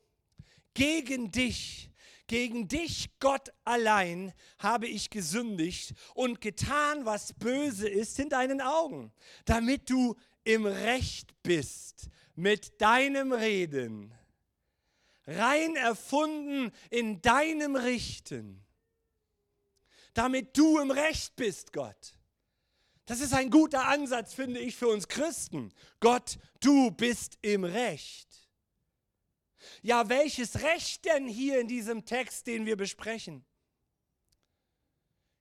Gegen 0.75 1.31
dich, 1.31 1.91
gegen 2.27 2.67
dich, 2.67 3.11
Gott 3.21 3.53
allein, 3.65 4.35
habe 4.59 4.88
ich 4.88 5.09
gesündigt 5.09 5.95
und 6.15 6.41
getan, 6.41 7.07
was 7.07 7.33
böse 7.33 7.88
ist 7.88 8.19
in 8.19 8.29
deinen 8.29 8.61
Augen, 8.61 9.12
damit 9.45 9.88
du 9.88 10.17
im 10.43 10.67
Recht 10.67 11.33
bist 11.43 12.09
mit 12.35 12.81
deinem 12.81 13.33
Reden 13.33 14.18
rein 15.28 15.76
erfunden 15.76 16.73
in 16.90 17.20
deinem 17.20 17.76
Richten, 17.76 18.64
damit 20.14 20.56
du 20.56 20.78
im 20.78 20.90
Recht 20.90 21.37
bist, 21.37 21.73
Gott. 21.73 22.14
Das 23.06 23.20
ist 23.20 23.32
ein 23.32 23.50
guter 23.50 23.87
Ansatz, 23.87 24.35
finde 24.35 24.61
ich, 24.61 24.76
für 24.76 24.88
uns 24.88 25.08
Christen. 25.08 25.73
Gott, 26.00 26.38
du 26.61 26.90
bist 26.90 27.38
im 27.42 27.64
Recht. 27.64 28.28
Ja, 29.82 30.08
welches 30.08 30.62
Recht 30.62 31.04
denn 31.04 31.28
hier 31.28 31.61
in 31.61 31.68
diesem 31.68 32.04
Text, 32.04 32.47
den 32.47 32.66
wir 32.66 32.76
besprechen? 32.76 33.44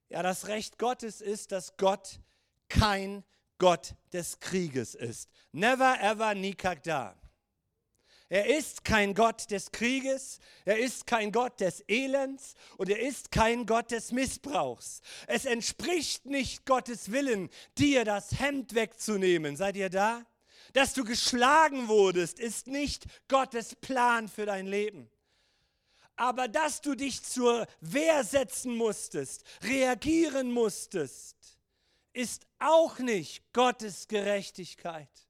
Ja, 0.10 0.24
das 0.24 0.48
Recht 0.48 0.78
Gottes 0.78 1.22
ist, 1.22 1.52
dass 1.52 1.76
Gott 1.78 2.22
kein 2.70 3.26
Gott 3.58 3.96
des 4.14 4.40
Krieges 4.40 4.96
ist. 4.96 5.30
Never 5.52 6.00
ever, 6.02 6.36
nikakda. 6.36 7.20
Er 8.30 8.58
ist 8.58 8.84
kein 8.84 9.14
Gott 9.14 9.50
des 9.52 9.72
Krieges, 9.72 10.40
er 10.66 10.80
ist 10.80 11.08
kein 11.08 11.32
Gott 11.32 11.62
des 11.62 11.82
Elends 11.88 12.56
und 12.78 12.90
er 12.90 13.00
ist 13.00 13.32
kein 13.32 13.66
Gott 13.66 13.92
des 13.92 14.12
Missbrauchs. 14.12 15.02
Es 15.28 15.46
entspricht 15.46 16.26
nicht 16.26 16.66
Gottes 16.66 17.12
Willen, 17.12 17.50
dir 17.78 18.04
das 18.04 18.38
Hemd 18.38 18.76
wegzunehmen. 18.76 19.56
Seid 19.56 19.78
ihr 19.78 19.90
da? 19.90 20.26
Dass 20.74 20.94
du 20.94 21.06
geschlagen 21.06 21.88
wurdest, 21.88 22.40
ist 22.40 22.68
nicht 22.68 23.06
Gottes 23.30 23.76
Plan 23.76 24.28
für 24.28 24.46
dein 24.46 24.68
Leben. 24.68 25.10
Aber 26.18 26.50
dass 26.50 26.82
du 26.82 26.96
dich 26.96 27.24
zur 27.24 27.66
Wehr 27.80 28.26
setzen 28.26 28.76
musstest, 28.76 29.46
reagieren 29.64 30.52
musstest, 30.52 31.38
ist 32.12 32.46
auch 32.60 33.00
nicht 33.00 33.54
Gottes 33.54 34.10
Gerechtigkeit 34.10 35.27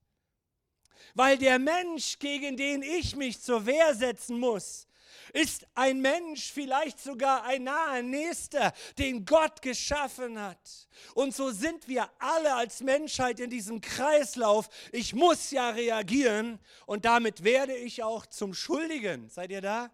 weil 1.13 1.37
der 1.37 1.59
Mensch, 1.59 2.19
gegen 2.19 2.57
den 2.57 2.81
ich 2.81 3.15
mich 3.15 3.41
zur 3.41 3.65
Wehr 3.65 3.95
setzen 3.95 4.39
muss, 4.39 4.87
ist 5.33 5.67
ein 5.75 6.01
Mensch, 6.01 6.51
vielleicht 6.51 6.99
sogar 6.99 7.43
ein 7.43 7.63
naher 7.63 8.03
Nächster, 8.03 8.73
den 8.97 9.25
Gott 9.25 9.61
geschaffen 9.61 10.39
hat. 10.39 10.87
Und 11.13 11.35
so 11.35 11.51
sind 11.51 11.87
wir 11.87 12.09
alle 12.19 12.55
als 12.55 12.81
Menschheit 12.81 13.39
in 13.39 13.49
diesem 13.49 13.81
Kreislauf. 13.81 14.69
Ich 14.91 15.13
muss 15.13 15.51
ja 15.51 15.69
reagieren 15.69 16.59
und 16.85 17.05
damit 17.05 17.43
werde 17.43 17.75
ich 17.75 18.03
auch 18.03 18.25
zum 18.25 18.53
Schuldigen. 18.53 19.29
Seid 19.29 19.51
ihr 19.51 19.61
da? 19.61 19.91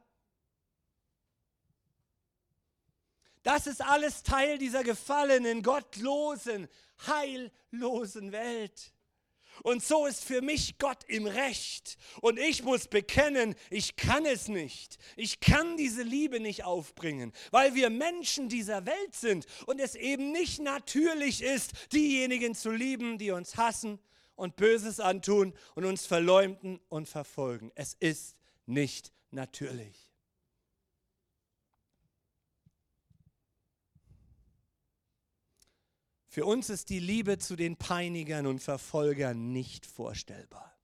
Das 3.44 3.68
ist 3.68 3.82
alles 3.82 4.24
Teil 4.24 4.58
dieser 4.58 4.84
gefallenen, 4.84 5.64
gottlosen, 5.64 6.70
heillosen 7.06 8.32
Welt. 8.32 8.94
Und 9.62 9.84
so 9.84 10.06
ist 10.06 10.24
für 10.24 10.42
mich 10.42 10.78
Gott 10.78 11.04
im 11.08 11.28
Recht. 11.28 11.98
Und 12.22 12.40
ich 12.40 12.64
muss 12.64 12.88
bekennen, 12.88 13.56
ich 13.70 13.96
kann 13.96 14.26
es 14.26 14.48
nicht. 14.48 14.98
Ich 15.16 15.40
kann 15.40 15.78
diese 15.78 16.02
Liebe 16.02 16.40
nicht 16.40 16.64
aufbringen, 16.64 17.32
weil 17.52 17.76
wir 17.76 17.90
Menschen 17.90 18.50
dieser 18.50 18.86
Welt 18.86 19.16
sind 19.16 19.46
und 19.68 19.80
es 19.80 19.96
eben 19.96 20.32
nicht 20.32 20.60
natürlich 20.60 21.44
ist, 21.44 21.72
diejenigen 21.94 22.56
zu 22.56 22.72
lieben, 22.72 23.18
die 23.18 23.32
uns 23.32 23.56
hassen 23.58 24.00
und 24.36 24.56
Böses 24.56 25.00
antun 25.00 25.54
und 25.76 25.86
uns 25.86 26.06
verleumden 26.06 26.80
und 26.90 27.08
verfolgen. 27.08 27.72
Es 27.76 27.94
ist 28.00 28.36
nicht 28.66 29.12
natürlich. 29.32 30.03
Für 36.34 36.48
uns 36.48 36.72
ist 36.72 36.90
die 36.90 36.98
Liebe 36.98 37.38
zu 37.38 37.56
den 37.56 37.78
Peinigern 37.78 38.48
und 38.48 38.58
Verfolgern 38.58 39.52
nicht 39.52 39.86
vorstellbar. 39.86 40.76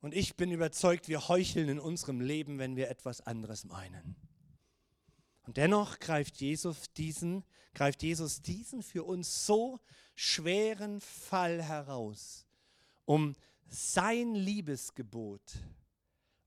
Und 0.00 0.12
ich 0.16 0.34
bin 0.34 0.50
überzeugt, 0.50 1.06
wir 1.06 1.28
heucheln 1.28 1.68
in 1.68 1.78
unserem 1.78 2.20
Leben, 2.20 2.58
wenn 2.58 2.74
wir 2.74 2.90
etwas 2.90 3.20
anderes 3.20 3.62
meinen. 3.66 4.16
Und 5.42 5.58
dennoch 5.58 6.00
greift 6.00 6.40
Jesus 6.40 6.92
diesen, 6.96 7.44
greift 7.72 8.02
Jesus 8.02 8.42
diesen 8.42 8.82
für 8.82 9.04
uns 9.04 9.46
so 9.46 9.78
schweren 10.16 11.00
Fall 11.00 11.62
heraus, 11.62 12.48
um 13.04 13.36
sein 13.68 14.34
Liebesgebot 14.34 15.40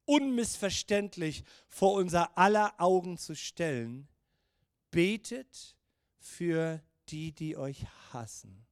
unmissverständlich 0.03 1.45
vor 1.69 1.93
unser 1.93 2.37
aller 2.37 2.73
Augen 2.77 3.17
zu 3.17 3.37
stellen. 3.37 4.09
Betet 4.91 5.76
für 6.27 6.81
die, 7.09 7.31
die 7.31 7.57
euch 7.57 7.85
hassen. 8.11 8.65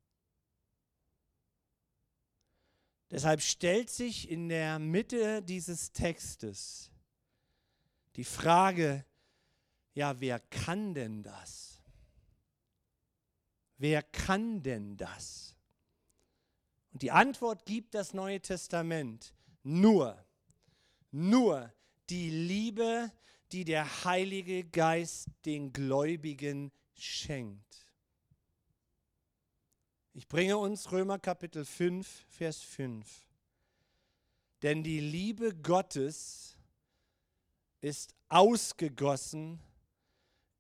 Deshalb 3.12 3.41
stellt 3.41 3.89
sich 3.89 4.29
in 4.29 4.50
der 4.50 4.79
Mitte 4.79 5.41
dieses 5.41 5.91
Textes 5.91 6.91
die 8.15 8.24
Frage, 8.24 9.05
ja, 9.93 10.19
wer 10.19 10.39
kann 10.39 10.93
denn 10.93 11.24
das? 11.24 11.81
Wer 13.77 14.03
kann 14.03 14.63
denn 14.63 14.97
das? 14.97 15.55
Und 16.91 17.01
die 17.01 17.12
Antwort 17.12 17.65
gibt 17.65 17.93
das 17.93 18.13
Neue 18.13 18.41
Testament. 18.41 19.33
Nur, 19.63 20.24
nur 21.12 21.74
die 22.09 22.29
Liebe, 22.29 23.12
die 23.51 23.65
der 23.65 24.05
Heilige 24.05 24.63
Geist 24.63 25.27
den 25.45 25.74
Gläubigen 25.74 26.71
schenkt. 26.99 27.85
Ich 30.13 30.27
bringe 30.27 30.57
uns 30.57 30.91
Römer 30.91 31.19
Kapitel 31.19 31.65
5, 31.65 32.07
Vers 32.29 32.61
5. 32.61 33.27
Denn 34.61 34.81
die 34.81 34.99
Liebe 34.99 35.53
Gottes 35.53 36.57
ist 37.81 38.15
ausgegossen 38.29 39.59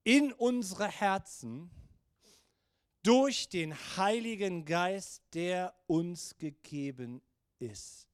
in 0.03 0.33
unsere 0.33 0.87
Herzen 0.87 1.71
durch 3.01 3.49
den 3.49 3.73
Heiligen 3.97 4.65
Geist, 4.65 5.23
der 5.33 5.73
uns 5.87 6.37
gegeben 6.37 7.21
ist. 7.59 8.09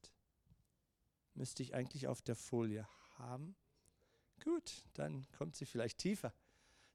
Müsste 1.33 1.63
ich 1.63 1.73
eigentlich 1.73 2.07
auf 2.07 2.21
der 2.21 2.35
Folie 2.35 2.87
haben? 3.17 3.55
Gut, 4.43 4.71
dann 4.93 5.25
kommt 5.31 5.55
sie 5.55 5.65
vielleicht 5.65 5.97
tiefer. 5.97 6.33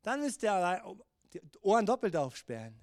Dann 0.03 0.21
müsst 0.21 0.43
ihr 0.43 0.53
die 1.33 1.41
Ohren 1.61 1.87
doppelt 1.87 2.17
aufsperren. 2.17 2.79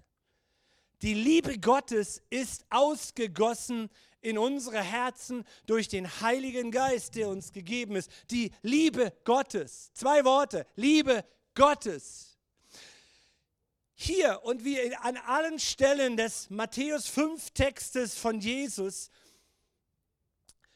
Die 1.02 1.14
Liebe 1.14 1.60
Gottes 1.60 2.22
ist 2.30 2.66
ausgegossen 2.70 3.90
in 4.22 4.38
unsere 4.38 4.82
Herzen 4.82 5.44
durch 5.66 5.90
den 5.90 6.08
Heiligen 6.22 6.72
Geist, 6.72 7.16
der 7.16 7.28
uns 7.28 7.52
gegeben 7.52 7.98
ist. 7.98 8.10
Die 8.32 8.52
Liebe 8.62 9.12
Gottes. 9.26 9.92
Zwei 9.94 10.24
Worte. 10.24 10.66
Liebe 10.76 11.26
Gottes. 11.56 12.38
Hier 13.96 14.42
und 14.44 14.64
wie 14.64 14.96
an 14.96 15.18
allen 15.18 15.60
Stellen 15.60 16.18
des 16.18 16.50
Matthäus 16.50 17.08
5 17.08 17.52
Textes 17.52 18.18
von 18.18 18.40
Jesus 18.40 19.10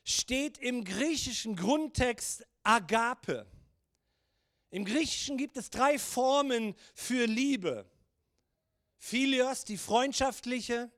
steht 0.04 0.58
im 0.58 0.84
griechischen 0.84 1.56
Grundtext 1.56 2.46
Agape. 2.64 3.46
Im 4.78 4.86
Griechischen 4.86 5.38
gibt 5.38 5.58
es 5.58 5.72
drei 5.72 5.98
Formen 5.98 6.76
für 6.94 7.26
Liebe. 7.26 7.90
Philios, 9.00 9.64
die 9.64 9.76
freundschaftliche, 9.76 10.92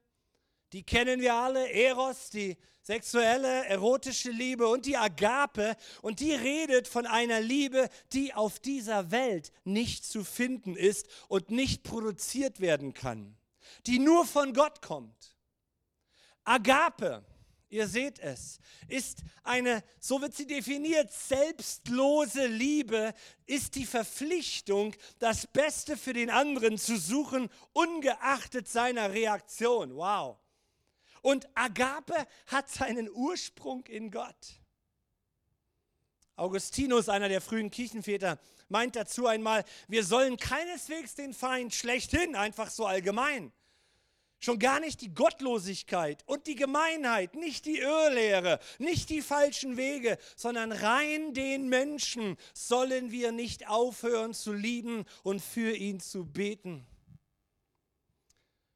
die 0.73 0.83
kennen 0.83 1.21
wir 1.21 1.35
alle, 1.35 1.71
Eros, 1.71 2.29
die 2.29 2.57
sexuelle, 2.81 3.67
erotische 3.67 4.31
Liebe 4.31 4.67
und 4.67 4.85
die 4.85 4.97
Agape. 4.97 5.77
Und 6.01 6.19
die 6.19 6.33
redet 6.33 6.89
von 6.89 7.07
einer 7.07 7.39
Liebe, 7.39 7.87
die 8.11 8.33
auf 8.33 8.59
dieser 8.59 9.11
Welt 9.11 9.53
nicht 9.63 10.03
zu 10.03 10.25
finden 10.25 10.75
ist 10.75 11.07
und 11.29 11.49
nicht 11.49 11.83
produziert 11.83 12.59
werden 12.59 12.93
kann, 12.93 13.37
die 13.85 13.99
nur 13.99 14.25
von 14.25 14.53
Gott 14.53 14.81
kommt. 14.81 15.37
Agape 16.43 17.23
ihr 17.69 17.87
seht 17.87 18.19
es, 18.19 18.59
ist 18.87 19.19
eine, 19.43 19.83
so 19.99 20.21
wird 20.21 20.35
sie 20.35 20.47
definiert, 20.47 21.11
selbstlose 21.11 22.47
Liebe, 22.47 23.13
ist 23.45 23.75
die 23.75 23.85
Verpflichtung, 23.85 24.95
das 25.19 25.47
Beste 25.47 25.95
für 25.95 26.13
den 26.13 26.29
anderen 26.29 26.77
zu 26.77 26.97
suchen, 26.97 27.49
ungeachtet 27.73 28.67
seiner 28.67 29.13
Reaktion. 29.13 29.95
Wow. 29.95 30.37
Und 31.21 31.47
Agape 31.53 32.27
hat 32.47 32.69
seinen 32.69 33.09
Ursprung 33.09 33.85
in 33.85 34.09
Gott. 34.11 34.59
Augustinus, 36.35 37.09
einer 37.09 37.27
der 37.27 37.41
frühen 37.41 37.69
Kirchenväter, 37.69 38.39
meint 38.69 38.95
dazu 38.95 39.27
einmal, 39.27 39.65
wir 39.87 40.05
sollen 40.05 40.37
keineswegs 40.37 41.15
den 41.15 41.33
Feind 41.33 41.73
schlechthin, 41.73 42.35
einfach 42.35 42.69
so 42.69 42.85
allgemein, 42.85 43.51
Schon 44.39 44.57
gar 44.57 44.79
nicht 44.79 45.01
die 45.01 45.13
Gottlosigkeit 45.13 46.23
und 46.25 46.47
die 46.47 46.55
Gemeinheit, 46.55 47.35
nicht 47.35 47.65
die 47.65 47.79
Irrlehre, 47.79 48.59
nicht 48.77 49.09
die 49.09 49.21
falschen 49.21 49.75
Wege, 49.75 50.17
sondern 50.37 50.71
rein 50.71 51.33
den 51.33 51.67
Menschen 51.67 52.37
sollen 52.53 53.11
wir 53.11 53.33
nicht 53.33 53.67
aufhören 53.67 54.33
zu 54.33 54.53
lieben 54.53 55.05
und 55.23 55.41
für 55.41 55.75
ihn 55.75 55.99
zu 55.99 56.25
beten. 56.25 56.87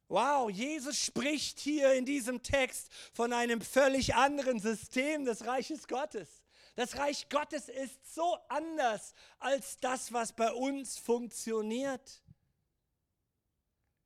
Wow, 0.09 0.49
Jesus 0.49 0.97
spricht 0.97 1.59
hier 1.59 1.93
in 1.93 2.05
diesem 2.05 2.43
Text 2.43 2.91
von 3.13 3.31
einem 3.31 3.61
völlig 3.61 4.15
anderen 4.15 4.59
System 4.59 5.23
des 5.23 5.45
Reiches 5.45 5.87
Gottes. 5.87 6.43
Das 6.75 6.97
Reich 6.97 7.29
Gottes 7.29 7.69
ist 7.69 8.13
so 8.13 8.37
anders 8.49 9.13
als 9.39 9.77
das, 9.79 10.11
was 10.11 10.33
bei 10.33 10.51
uns 10.51 10.97
funktioniert. 10.97 12.21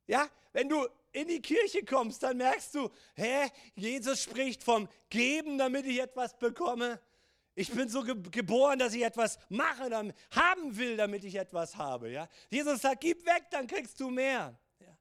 Ja, 0.06 0.30
wenn 0.54 0.70
du 0.70 0.88
in 1.12 1.28
die 1.28 1.42
Kirche 1.42 1.84
kommst, 1.84 2.24
dann 2.24 2.38
merkst 2.38 2.76
du, 2.76 2.90
hä, 3.16 3.50
Jesus 3.76 4.22
spricht 4.22 4.64
vom 4.64 4.88
Geben, 5.10 5.58
damit 5.58 5.86
ich 5.86 6.00
etwas 6.00 6.38
bekomme. 6.38 7.02
Ich 7.56 7.72
bin 7.72 7.90
so 7.90 8.04
ge 8.04 8.16
geboren, 8.30 8.78
dass 8.78 8.94
ich 8.94 9.04
etwas 9.04 9.40
mache, 9.50 9.90
dann 9.90 10.14
haben 10.32 10.78
will, 10.78 10.96
damit 10.96 11.24
ich 11.24 11.36
etwas 11.36 11.76
habe. 11.76 12.12
Ja? 12.12 12.30
Jesus 12.52 12.82
sagt, 12.82 13.02
gib 13.02 13.26
weg, 13.26 13.46
dann 13.50 13.66
kriegst 13.66 14.00
du 14.00 14.12
mehr. 14.12 14.60
Ja? 14.80 14.98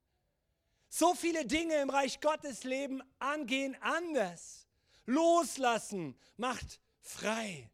So 0.88 1.14
viele 1.14 1.44
Dinge 1.44 1.74
im 1.76 1.90
Reich 1.90 2.20
Gottes 2.20 2.64
leben 2.64 3.02
angehen 3.18 3.76
anders. 3.82 4.66
Loslassen 5.04 6.18
macht 6.36 6.80
frei. 7.00 7.70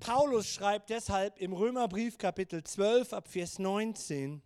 Paulus 0.00 0.48
schreibt 0.48 0.88
deshalb 0.88 1.38
im 1.38 1.52
Römerbrief 1.52 2.16
Kapitel 2.16 2.64
12 2.64 3.12
ab 3.12 3.28
Vers 3.28 3.58
19, 3.58 4.42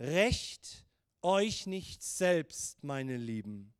Recht 0.00 0.84
euch 1.22 1.66
nicht 1.66 2.02
selbst, 2.02 2.82
meine 2.82 3.16
Lieben, 3.16 3.72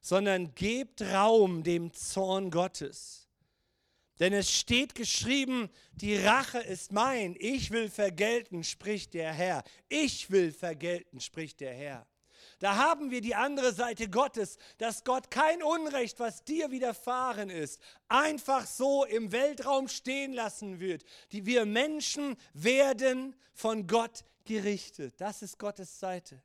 sondern 0.00 0.54
gebt 0.54 1.02
Raum 1.02 1.62
dem 1.62 1.92
Zorn 1.92 2.50
Gottes. 2.50 3.28
Denn 4.20 4.32
es 4.32 4.52
steht 4.52 4.94
geschrieben, 4.94 5.68
die 5.92 6.16
Rache 6.16 6.60
ist 6.60 6.92
mein, 6.92 7.34
ich 7.38 7.70
will 7.72 7.90
vergelten, 7.90 8.62
spricht 8.62 9.14
der 9.14 9.32
Herr. 9.32 9.64
Ich 9.88 10.30
will 10.30 10.52
vergelten, 10.52 11.20
spricht 11.20 11.60
der 11.60 11.74
Herr. 11.74 12.06
Da 12.60 12.76
haben 12.76 13.10
wir 13.10 13.20
die 13.20 13.34
andere 13.34 13.72
Seite 13.72 14.08
Gottes, 14.08 14.56
dass 14.78 15.02
Gott 15.02 15.32
kein 15.32 15.62
Unrecht, 15.62 16.20
was 16.20 16.44
dir 16.44 16.70
widerfahren 16.70 17.50
ist, 17.50 17.80
einfach 18.06 18.66
so 18.66 19.04
im 19.04 19.32
Weltraum 19.32 19.88
stehen 19.88 20.32
lassen 20.32 20.78
wird. 20.78 21.02
Die 21.32 21.44
wir 21.44 21.66
Menschen 21.66 22.36
werden 22.52 23.34
von 23.52 23.88
Gott 23.88 24.24
gerichtet. 24.44 25.14
Das 25.18 25.42
ist 25.42 25.58
Gottes 25.58 25.98
Seite. 25.98 26.42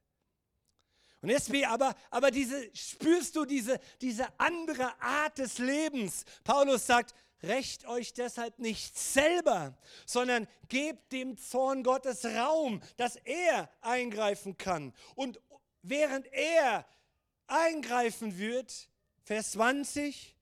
Und 1.22 1.30
deswegen 1.30 1.66
aber, 1.66 1.96
aber 2.12 2.32
diese, 2.32 2.70
spürst 2.76 3.36
du 3.36 3.46
diese, 3.46 3.80
diese 4.02 4.28
andere 4.40 5.00
Art 5.02 5.40
des 5.40 5.58
Lebens. 5.58 6.26
Paulus 6.44 6.86
sagt, 6.86 7.16
rächt 7.44 7.86
euch 7.88 8.14
deshalb 8.14 8.60
nicht 8.60 8.98
selber, 8.98 9.78
sondern 10.06 10.48
gebt 10.70 11.12
dem 11.12 11.38
Zorn 11.38 11.84
Gottes 11.84 12.26
Raum, 12.26 12.82
dass 12.98 13.16
er 13.18 13.70
eingreifen 13.82 14.58
kann. 14.58 14.94
Und 15.16 15.42
während 15.82 16.28
er 16.34 16.86
eingreifen 17.48 18.38
wird, 18.38 18.90
Vers 19.24 19.52
20, 19.52 20.36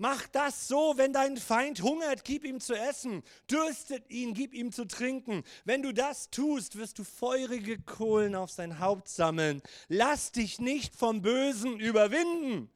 Mach 0.00 0.28
das 0.28 0.68
so, 0.68 0.94
wenn 0.96 1.12
dein 1.12 1.36
Feind 1.36 1.82
hungert, 1.82 2.24
gib 2.24 2.44
ihm 2.44 2.60
zu 2.60 2.74
essen, 2.74 3.24
dürstet 3.50 4.08
ihn, 4.10 4.32
gib 4.32 4.54
ihm 4.54 4.70
zu 4.70 4.86
trinken. 4.86 5.42
Wenn 5.64 5.82
du 5.82 5.92
das 5.92 6.30
tust, 6.30 6.78
wirst 6.78 7.00
du 7.00 7.04
feurige 7.04 7.80
Kohlen 7.82 8.36
auf 8.36 8.52
sein 8.52 8.78
Haupt 8.78 9.08
sammeln. 9.08 9.60
Lass 9.88 10.30
dich 10.30 10.60
nicht 10.60 10.94
vom 10.94 11.20
Bösen 11.20 11.80
überwinden. 11.80 12.70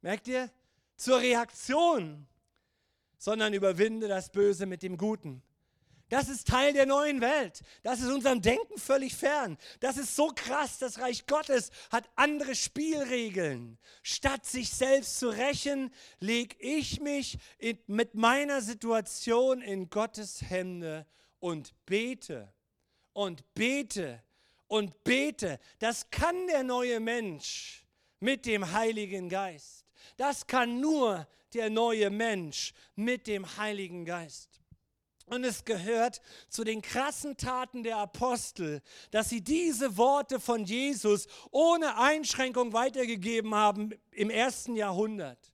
Merkt 0.00 0.26
ihr? 0.26 0.50
Zur 0.96 1.20
Reaktion, 1.20 2.26
sondern 3.16 3.54
überwinde 3.54 4.08
das 4.08 4.32
Böse 4.32 4.66
mit 4.66 4.82
dem 4.82 4.96
Guten. 4.96 5.42
Das 6.08 6.28
ist 6.28 6.46
Teil 6.46 6.72
der 6.72 6.86
neuen 6.86 7.20
Welt. 7.20 7.62
Das 7.82 8.00
ist 8.00 8.08
unserem 8.08 8.40
Denken 8.40 8.78
völlig 8.78 9.16
fern. 9.16 9.58
Das 9.80 9.96
ist 9.96 10.14
so 10.14 10.28
krass. 10.28 10.78
Das 10.78 11.00
Reich 11.00 11.26
Gottes 11.26 11.70
hat 11.90 12.08
andere 12.14 12.54
Spielregeln. 12.54 13.76
Statt 14.02 14.46
sich 14.46 14.70
selbst 14.70 15.18
zu 15.18 15.28
rächen, 15.30 15.92
lege 16.20 16.54
ich 16.60 17.00
mich 17.00 17.38
in, 17.58 17.78
mit 17.88 18.14
meiner 18.14 18.60
Situation 18.60 19.62
in 19.62 19.90
Gottes 19.90 20.42
Hände 20.42 21.06
und 21.40 21.74
bete 21.86 22.52
und 23.12 23.52
bete 23.54 24.22
und 24.68 25.02
bete. 25.02 25.58
Das 25.80 26.10
kann 26.10 26.46
der 26.46 26.62
neue 26.62 27.00
Mensch 27.00 27.84
mit 28.20 28.46
dem 28.46 28.72
Heiligen 28.72 29.28
Geist. 29.28 29.84
Das 30.16 30.46
kann 30.46 30.80
nur 30.80 31.26
der 31.52 31.68
neue 31.68 32.10
Mensch 32.10 32.74
mit 32.94 33.26
dem 33.26 33.56
Heiligen 33.56 34.04
Geist. 34.04 34.60
Und 35.26 35.42
es 35.42 35.64
gehört 35.64 36.20
zu 36.48 36.62
den 36.62 36.82
krassen 36.82 37.36
Taten 37.36 37.82
der 37.82 37.96
Apostel, 37.96 38.80
dass 39.10 39.28
sie 39.28 39.42
diese 39.42 39.96
Worte 39.96 40.38
von 40.38 40.64
Jesus 40.64 41.26
ohne 41.50 41.98
Einschränkung 41.98 42.72
weitergegeben 42.72 43.54
haben 43.54 43.90
im 44.12 44.30
ersten 44.30 44.76
Jahrhundert. 44.76 45.52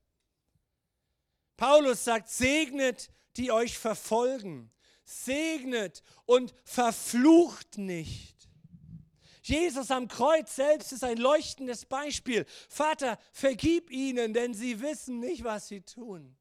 Paulus 1.56 2.04
sagt, 2.04 2.28
segnet 2.28 3.10
die 3.36 3.50
euch 3.50 3.78
verfolgen. 3.78 4.70
Segnet 5.04 6.02
und 6.26 6.54
verflucht 6.64 7.78
nicht. 7.78 8.48
Jesus 9.42 9.90
am 9.90 10.06
Kreuz 10.06 10.54
selbst 10.54 10.92
ist 10.92 11.02
ein 11.02 11.16
leuchtendes 11.16 11.86
Beispiel. 11.86 12.46
Vater, 12.68 13.18
vergib 13.32 13.90
ihnen, 13.90 14.34
denn 14.34 14.54
sie 14.54 14.80
wissen 14.80 15.18
nicht, 15.18 15.44
was 15.44 15.68
sie 15.68 15.80
tun. 15.80 16.36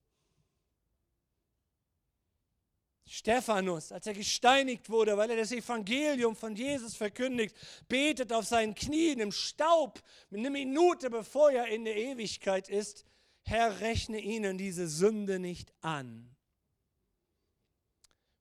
Stephanus, 3.13 3.91
als 3.91 4.07
er 4.07 4.13
gesteinigt 4.13 4.89
wurde, 4.89 5.17
weil 5.17 5.29
er 5.29 5.35
das 5.35 5.51
Evangelium 5.51 6.33
von 6.33 6.55
Jesus 6.55 6.95
verkündigt, 6.95 7.53
betet 7.89 8.31
auf 8.31 8.45
seinen 8.45 8.73
Knien 8.73 9.19
im 9.19 9.33
Staub, 9.33 10.01
eine 10.31 10.49
Minute 10.49 11.09
bevor 11.09 11.51
er 11.51 11.67
in 11.67 11.83
der 11.83 11.97
Ewigkeit 11.97 12.69
ist, 12.69 13.03
Herr, 13.41 13.81
rechne 13.81 14.21
ihnen 14.21 14.57
diese 14.57 14.87
Sünde 14.87 15.39
nicht 15.39 15.73
an. 15.81 16.33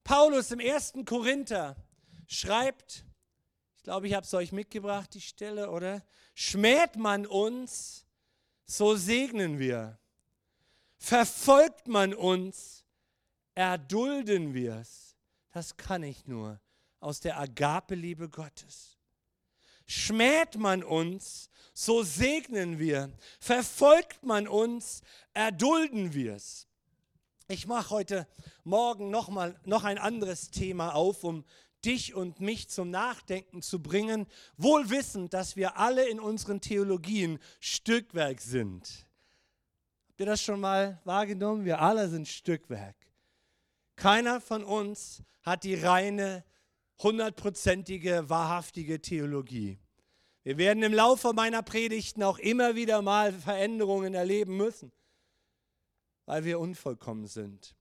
Paulus 0.05 0.53
im 0.53 0.61
1. 0.61 0.93
Korinther 1.05 1.75
schreibt, 2.29 3.05
ich 3.77 3.83
glaube, 3.83 4.07
ich 4.07 4.15
habe 4.15 4.25
es 4.25 4.35
euch 4.35 4.53
mitgebracht, 4.53 5.13
die 5.15 5.21
Stelle, 5.21 5.71
oder? 5.71 6.01
Schmäht 6.35 6.95
man 6.95 7.27
uns, 7.27 8.07
so 8.67 8.95
segnen 8.95 9.59
wir. 9.59 9.99
Verfolgt 10.97 11.89
man 11.89 12.15
uns, 12.15 12.80
erdulden 13.55 14.55
wir 14.55 14.77
es. 14.77 15.17
Das 15.53 15.77
kann 15.77 16.03
ich 16.03 16.27
nur 16.27 16.61
aus 17.01 17.21
der 17.21 17.39
Agape-Liebe 17.39 18.29
Gottes. 18.29 18.99
Schmäht 19.87 20.57
man 20.57 20.85
uns, 20.85 21.51
so 21.75 22.03
segnen 22.03 22.79
wir. 22.79 23.13
Verfolgt 23.41 24.25
man 24.25 24.47
uns, 24.47 25.03
erdulden 25.35 26.15
wir 26.15 26.37
es. 26.37 26.69
Ich 27.49 27.67
mache 27.67 27.91
heute 27.91 28.29
Morgen 28.63 29.11
noch 29.11 29.29
mal 29.29 29.59
noch 29.65 29.83
ein 29.83 29.99
anderes 29.99 30.53
Thema 30.53 30.95
auf, 30.95 31.25
um 31.25 31.45
dich 31.85 32.15
und 32.15 32.41
mich 32.41 32.69
zum 32.69 32.91
Nachdenken 32.91 33.63
zu 33.63 33.83
bringen, 33.83 34.27
wohl 34.57 34.91
wissend, 34.91 35.35
dass 35.35 35.57
wir 35.57 35.77
alle 35.77 36.09
in 36.09 36.21
unseren 36.21 36.61
Theologien 36.61 37.41
Stückwerk 37.59 38.41
sind. 38.41 39.09
Habt 40.09 40.21
ihr 40.21 40.27
das 40.27 40.43
schon 40.43 40.61
mal 40.61 41.01
wahrgenommen? 41.05 41.65
Wir 41.65 41.81
alle 41.81 42.09
sind 42.09 42.29
Stückwerk. 42.29 43.00
Keiner 44.01 44.41
von 44.41 44.65
uns 44.65 45.23
hat 45.43 45.63
die 45.63 45.75
reine, 45.75 46.43
hundertprozentige, 47.03 48.31
wahrhaftige 48.31 49.03
Theologie. 49.03 49.79
Wir 50.43 50.57
werden 50.57 50.83
im 50.83 50.95
Laufe 50.95 51.35
meiner 51.35 51.63
Predigten 51.63 52.23
auch 52.23 52.39
immer 52.39 52.77
wieder 52.77 53.03
mal 53.03 53.31
Veränderungen 53.31 54.15
erleben 54.15 54.57
müssen, 54.57 54.91
weil 56.25 56.45
wir 56.45 56.61
unvollkommen 56.61 57.27
sind. 57.27 57.77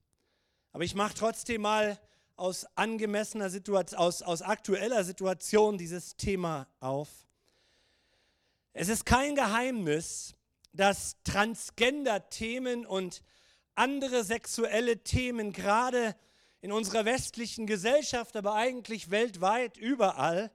Aber 0.72 0.84
ich 0.84 0.94
mache 0.94 1.14
trotzdem 1.14 1.62
mal 1.62 1.98
aus 2.36 2.66
angemessener 2.74 3.48
Situation, 3.48 3.98
aus, 3.98 4.20
aus 4.20 4.42
aktueller 4.42 5.04
Situation 5.04 5.78
dieses 5.78 6.16
Thema 6.16 6.68
auf. 6.80 7.08
Es 8.74 8.90
ist 8.90 9.06
kein 9.06 9.36
Geheimnis, 9.36 10.34
dass 10.74 11.16
Transgender-Themen 11.24 12.84
und 12.84 13.22
andere 13.80 14.24
sexuelle 14.24 14.98
Themen 14.98 15.54
gerade 15.54 16.14
in 16.60 16.70
unserer 16.70 17.06
westlichen 17.06 17.66
Gesellschaft, 17.66 18.36
aber 18.36 18.54
eigentlich 18.54 19.10
weltweit 19.10 19.78
überall 19.78 20.52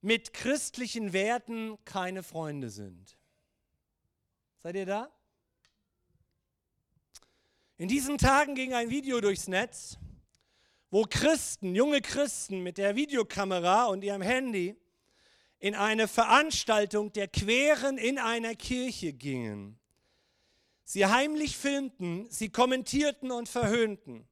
mit 0.00 0.32
christlichen 0.32 1.12
Werten 1.12 1.76
keine 1.84 2.22
Freunde 2.22 2.70
sind. 2.70 3.18
Seid 4.62 4.76
ihr 4.76 4.86
da? 4.86 5.12
In 7.76 7.88
diesen 7.88 8.18
Tagen 8.18 8.54
ging 8.54 8.72
ein 8.72 8.88
Video 8.88 9.20
durchs 9.20 9.48
Netz, 9.48 9.98
wo 10.90 11.02
Christen, 11.02 11.74
junge 11.74 12.02
Christen 12.02 12.60
mit 12.60 12.78
der 12.78 12.94
Videokamera 12.94 13.86
und 13.86 14.04
ihrem 14.04 14.22
Handy 14.22 14.76
in 15.58 15.74
eine 15.74 16.06
Veranstaltung 16.06 17.12
der 17.12 17.26
Queren 17.26 17.98
in 17.98 18.20
einer 18.20 18.54
Kirche 18.54 19.12
gingen 19.12 19.80
sie 20.94 21.06
heimlich 21.06 21.56
filmten, 21.56 22.30
sie 22.30 22.50
kommentierten 22.50 23.32
und 23.32 23.48
verhöhnten. 23.48 24.28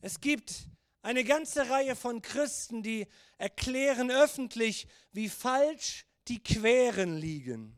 Es 0.00 0.22
gibt 0.22 0.66
eine 1.02 1.24
ganze 1.24 1.68
Reihe 1.68 1.94
von 1.94 2.22
Christen, 2.22 2.82
die 2.82 3.06
erklären 3.36 4.10
öffentlich, 4.10 4.88
wie 5.12 5.28
falsch 5.28 6.06
die 6.28 6.42
Queren 6.42 7.18
liegen. 7.18 7.76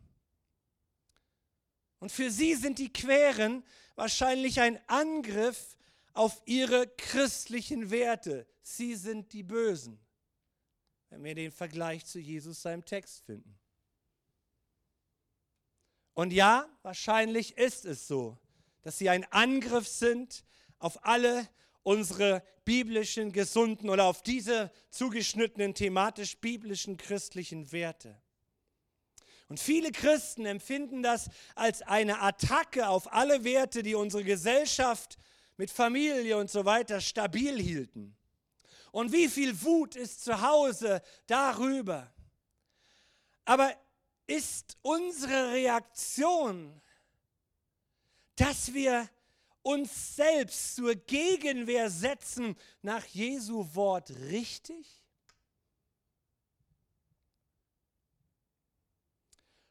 Und 1.98 2.12
für 2.12 2.30
sie 2.30 2.54
sind 2.54 2.78
die 2.78 2.92
Queren 2.92 3.64
wahrscheinlich 3.96 4.60
ein 4.60 4.78
Angriff 4.88 5.76
auf 6.12 6.40
ihre 6.46 6.86
christlichen 6.96 7.90
Werte. 7.90 8.46
Sie 8.62 8.94
sind 8.94 9.32
die 9.32 9.42
Bösen, 9.42 9.98
wenn 11.10 11.24
wir 11.24 11.34
den 11.34 11.50
Vergleich 11.50 12.06
zu 12.06 12.20
Jesus 12.20 12.62
seinem 12.62 12.84
Text 12.84 13.24
finden. 13.24 13.58
Und 16.14 16.32
ja, 16.32 16.68
wahrscheinlich 16.82 17.56
ist 17.56 17.84
es 17.84 18.06
so, 18.06 18.38
dass 18.82 18.98
sie 18.98 19.08
ein 19.08 19.24
Angriff 19.32 19.88
sind 19.88 20.44
auf 20.78 21.04
alle 21.06 21.48
unsere 21.82 22.42
biblischen, 22.64 23.32
gesunden 23.32 23.90
oder 23.90 24.04
auf 24.04 24.22
diese 24.22 24.70
zugeschnittenen 24.90 25.74
thematisch 25.74 26.38
biblischen 26.38 26.96
christlichen 26.96 27.72
Werte. 27.72 28.20
Und 29.48 29.58
viele 29.60 29.92
Christen 29.92 30.46
empfinden 30.46 31.02
das 31.02 31.28
als 31.54 31.82
eine 31.82 32.20
Attacke 32.20 32.88
auf 32.88 33.12
alle 33.12 33.44
Werte, 33.44 33.82
die 33.82 33.94
unsere 33.94 34.24
Gesellschaft 34.24 35.18
mit 35.56 35.70
Familie 35.70 36.38
und 36.38 36.50
so 36.50 36.64
weiter 36.64 37.00
stabil 37.00 37.60
hielten. 37.60 38.16
Und 38.92 39.12
wie 39.12 39.28
viel 39.28 39.60
Wut 39.62 39.96
ist 39.96 40.24
zu 40.24 40.40
Hause 40.40 41.02
darüber. 41.26 42.12
Aber 43.44 43.74
ist 44.26 44.76
unsere 44.82 45.52
Reaktion, 45.52 46.80
dass 48.36 48.72
wir 48.72 49.08
uns 49.62 50.16
selbst 50.16 50.76
zur 50.76 50.94
Gegenwehr 50.94 51.90
setzen 51.90 52.56
nach 52.82 53.04
Jesu 53.06 53.66
Wort 53.74 54.10
richtig? 54.30 55.02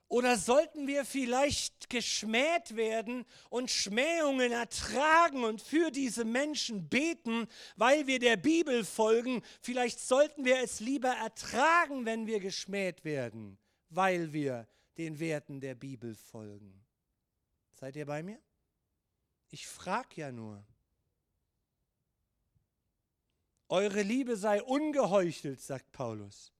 Oder 0.08 0.38
sollten 0.38 0.88
wir 0.88 1.06
vielleicht 1.06 1.90
geschmäht 1.90 2.76
werden 2.76 3.26
und 3.50 3.72
Schmähungen 3.72 4.52
ertragen 4.52 5.46
und 5.46 5.62
für 5.62 5.90
diese 5.90 6.26
Menschen 6.26 6.90
beten, 6.90 7.48
weil 7.78 8.08
wir 8.08 8.20
der 8.20 8.36
Bibel 8.36 8.84
folgen? 8.84 9.42
Vielleicht 9.62 10.02
sollten 10.02 10.44
wir 10.44 10.60
es 10.62 10.82
lieber 10.82 11.12
ertragen, 11.12 12.06
wenn 12.06 12.28
wir 12.28 12.42
geschmäht 12.42 13.06
werden 13.06 13.58
weil 13.92 14.34
wir 14.34 14.68
den 14.98 15.20
Werten 15.20 15.60
der 15.60 15.76
Bibel 15.76 16.16
folgen. 16.16 16.84
Seid 17.74 17.96
ihr 17.96 18.06
bei 18.06 18.24
mir? 18.24 18.40
Ich 19.50 19.68
frage 19.68 20.22
ja 20.22 20.32
nur. 20.32 20.66
Eure 23.68 24.02
Liebe 24.02 24.36
sei 24.36 24.62
ungeheuchelt, 24.62 25.62
sagt 25.62 25.92
Paulus. 25.92 26.52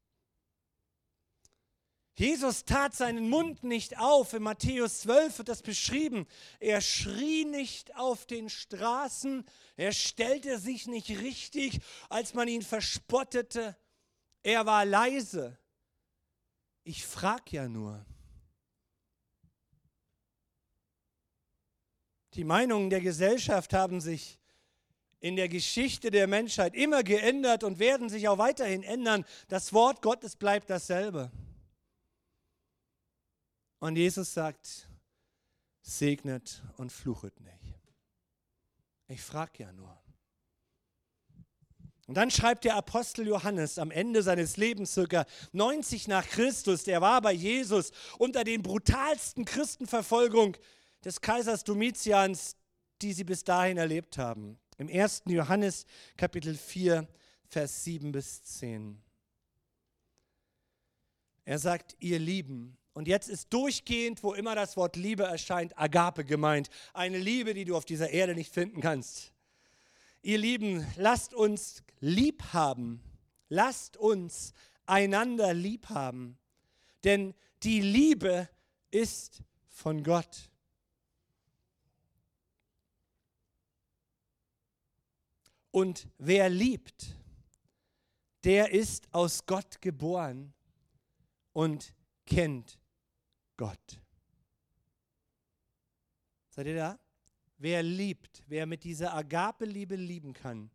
Jesus 2.16 2.66
tat 2.66 2.94
seinen 2.94 3.30
Mund 3.30 3.64
nicht 3.64 3.98
auf. 3.98 4.34
In 4.34 4.44
Matthäus 4.44 5.02
12 5.02 5.40
wird 5.40 5.50
das 5.50 5.62
beschrieben. 5.62 6.28
Er 6.60 6.82
schrie 6.82 7.46
nicht 7.46 7.96
auf 7.96 8.26
den 8.26 8.50
Straßen. 8.50 9.46
Er 9.76 9.94
stellte 9.94 10.60
sich 10.60 10.88
nicht 10.88 11.10
richtig, 11.10 11.80
als 12.10 12.34
man 12.34 12.48
ihn 12.48 12.62
verspottete. 12.62 13.78
Er 14.44 14.66
war 14.66 14.86
leise. 14.86 15.58
Ich 16.84 17.06
frage 17.06 17.58
ja 17.58 17.68
nur. 17.68 18.06
Die 22.34 22.44
Meinungen 22.44 22.90
der 22.90 23.02
Gesellschaft 23.02 23.74
haben 23.74 24.00
sich 24.00 24.40
in 25.20 25.36
der 25.36 25.50
Geschichte 25.50 26.10
der 26.10 26.28
Menschheit 26.28 26.74
immer 26.74 27.04
geändert 27.04 27.64
und 27.64 27.78
werden 27.78 28.10
sich 28.10 28.28
auch 28.28 28.38
weiterhin 28.38 28.84
ändern. 28.84 29.26
Das 29.48 29.74
Wort 29.74 30.02
Gottes 30.02 30.36
bleibt 30.36 30.70
dasselbe. 30.70 31.32
Und 33.80 33.96
Jesus 33.96 34.34
sagt, 34.34 34.88
segnet 35.82 36.64
und 36.78 36.92
fluchet 36.92 37.40
nicht. 37.40 37.80
Ich 39.08 39.22
frage 39.22 39.64
ja 39.64 39.74
nur. 39.74 40.00
Und 42.12 42.16
dann 42.16 42.30
schreibt 42.30 42.66
der 42.66 42.76
Apostel 42.76 43.26
Johannes 43.26 43.80
am 43.80 43.90
Ende 43.90 44.22
seines 44.22 44.58
Lebens, 44.58 44.94
circa 44.94 45.26
90 45.54 46.10
nach 46.10 46.28
Christus, 46.28 46.84
der 46.84 47.00
war 47.00 47.22
bei 47.22 47.32
Jesus 47.32 47.92
unter 48.18 48.44
den 48.44 48.64
brutalsten 48.64 49.46
Christenverfolgung 49.46 50.58
des 51.06 51.22
Kaisers 51.22 51.64
Domitians, 51.64 52.58
die 53.02 53.14
sie 53.14 53.24
bis 53.24 53.46
dahin 53.46 53.78
erlebt 53.78 54.18
haben. 54.18 54.60
Im 54.78 54.90
1. 54.90 55.24
Johannes 55.28 55.86
Kapitel 56.18 56.58
4, 56.58 57.08
Vers 57.48 57.86
7 57.86 58.12
bis 58.12 58.44
10. 58.44 59.02
Er 61.46 61.60
sagt, 61.60 61.96
ihr 62.00 62.20
Lieben, 62.20 62.78
und 62.92 63.08
jetzt 63.08 63.30
ist 63.30 63.54
durchgehend, 63.54 64.22
wo 64.22 64.34
immer 64.34 64.54
das 64.54 64.76
Wort 64.76 64.98
Liebe 64.98 65.24
erscheint, 65.24 65.80
Agape 65.80 66.26
gemeint. 66.26 66.70
Eine 66.94 67.20
Liebe, 67.20 67.54
die 67.54 67.64
du 67.64 67.78
auf 67.78 67.86
dieser 67.86 68.10
Erde 68.10 68.36
nicht 68.36 68.54
finden 68.54 68.82
kannst. 68.82 69.32
Ihr 70.24 70.38
Lieben, 70.38 70.86
lasst 70.98 71.34
uns 71.34 71.84
lieb 72.00 72.44
haben. 72.54 73.02
Lasst 73.50 73.98
uns 73.98 74.54
einander 74.86 75.54
lieb 75.54 75.90
haben. 75.90 76.38
Denn 77.04 77.34
die 77.64 77.82
Liebe 77.82 78.48
ist 78.92 79.42
von 79.68 80.04
Gott. 80.04 80.52
Und 85.72 86.08
wer 86.18 86.50
liebt, 86.50 87.16
der 88.44 88.72
ist 88.72 89.12
aus 89.14 89.46
Gott 89.46 89.82
geboren 89.82 90.54
und 91.54 91.96
kennt 92.26 92.80
Gott. 93.58 94.02
Seid 96.50 96.68
ihr 96.68 96.76
da? 96.76 97.01
Wer 97.62 97.84
liebt, 97.84 98.42
wer 98.48 98.66
mit 98.66 98.84
dieser 98.84 99.14
Agape-Liebe 99.14 99.96
lieben 99.96 100.34
kann, 100.34 100.72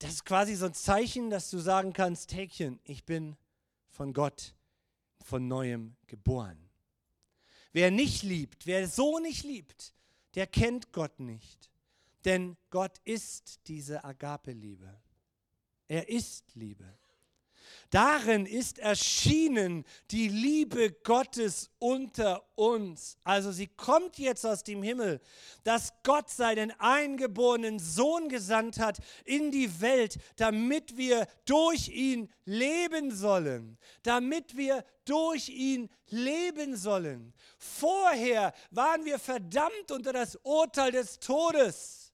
das 0.00 0.14
ist 0.14 0.24
quasi 0.24 0.56
so 0.56 0.66
ein 0.66 0.74
Zeichen, 0.74 1.30
dass 1.30 1.48
du 1.48 1.60
sagen 1.60 1.92
kannst, 1.92 2.34
Häkchen, 2.34 2.80
ich 2.82 3.04
bin 3.04 3.36
von 3.88 4.12
Gott 4.12 4.56
von 5.22 5.46
neuem 5.46 5.94
geboren. 6.08 6.58
Wer 7.72 7.92
nicht 7.92 8.24
liebt, 8.24 8.66
wer 8.66 8.88
so 8.88 9.20
nicht 9.20 9.44
liebt, 9.44 9.94
der 10.34 10.48
kennt 10.48 10.92
Gott 10.92 11.20
nicht. 11.20 11.70
Denn 12.24 12.56
Gott 12.70 12.98
ist 13.04 13.60
diese 13.68 14.02
Agape-Liebe. 14.02 15.00
Er 15.86 16.08
ist 16.08 16.52
Liebe. 16.56 16.98
Darin 17.90 18.46
ist 18.46 18.78
erschienen 18.78 19.84
die 20.10 20.28
Liebe 20.28 20.92
Gottes 21.02 21.70
unter 21.78 22.44
uns. 22.54 23.16
Also 23.24 23.50
sie 23.52 23.66
kommt 23.66 24.18
jetzt 24.18 24.46
aus 24.46 24.62
dem 24.62 24.82
Himmel, 24.82 25.20
dass 25.64 25.92
Gott 26.02 26.30
seinen 26.30 26.72
eingeborenen 26.78 27.78
Sohn 27.78 28.28
gesandt 28.28 28.78
hat 28.78 28.98
in 29.24 29.50
die 29.50 29.80
Welt, 29.80 30.18
damit 30.36 30.96
wir 30.96 31.26
durch 31.46 31.88
ihn 31.88 32.30
leben 32.44 33.14
sollen. 33.14 33.78
Damit 34.02 34.56
wir 34.56 34.84
durch 35.04 35.48
ihn 35.48 35.88
leben 36.08 36.76
sollen. 36.76 37.32
Vorher 37.58 38.52
waren 38.70 39.04
wir 39.04 39.18
verdammt 39.18 39.90
unter 39.90 40.12
das 40.12 40.36
Urteil 40.42 40.92
des 40.92 41.18
Todes. 41.18 42.09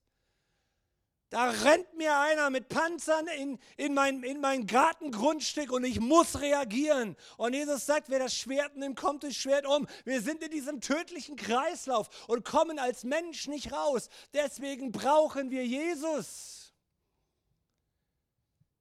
Da 1.29 1.51
rennt 1.51 1.93
mir 1.97 2.17
einer 2.21 2.51
mit 2.51 2.69
Panzern 2.69 3.27
in, 3.27 3.59
in, 3.77 3.95
mein, 3.95 4.23
in 4.23 4.41
mein 4.41 4.67
Gartengrundstück 4.67 5.73
und 5.73 5.83
ich 5.83 5.99
muss 5.99 6.41
reagieren. 6.41 7.17
Und 7.37 7.53
Jesus 7.53 7.85
sagt, 7.85 8.09
wer 8.11 8.21
das 8.21 8.37
Schwert 8.37 8.77
nimmt, 8.77 8.97
kommt 8.97 9.25
das 9.25 9.35
Schwert 9.35 9.67
um. 9.67 9.89
Wir 10.05 10.23
sind 10.23 10.43
in 10.45 10.53
diesem 10.53 10.81
tödlichen 10.81 11.35
Kreislauf 11.35 12.29
und 12.29 12.45
kommen 12.45 12.79
als 12.79 13.03
Mensch 13.03 13.49
nicht 13.49 13.73
raus. 13.73 14.09
Deswegen 14.35 14.93
brauchen 14.93 15.51
wir 15.51 15.67
Jesus, 15.67 16.73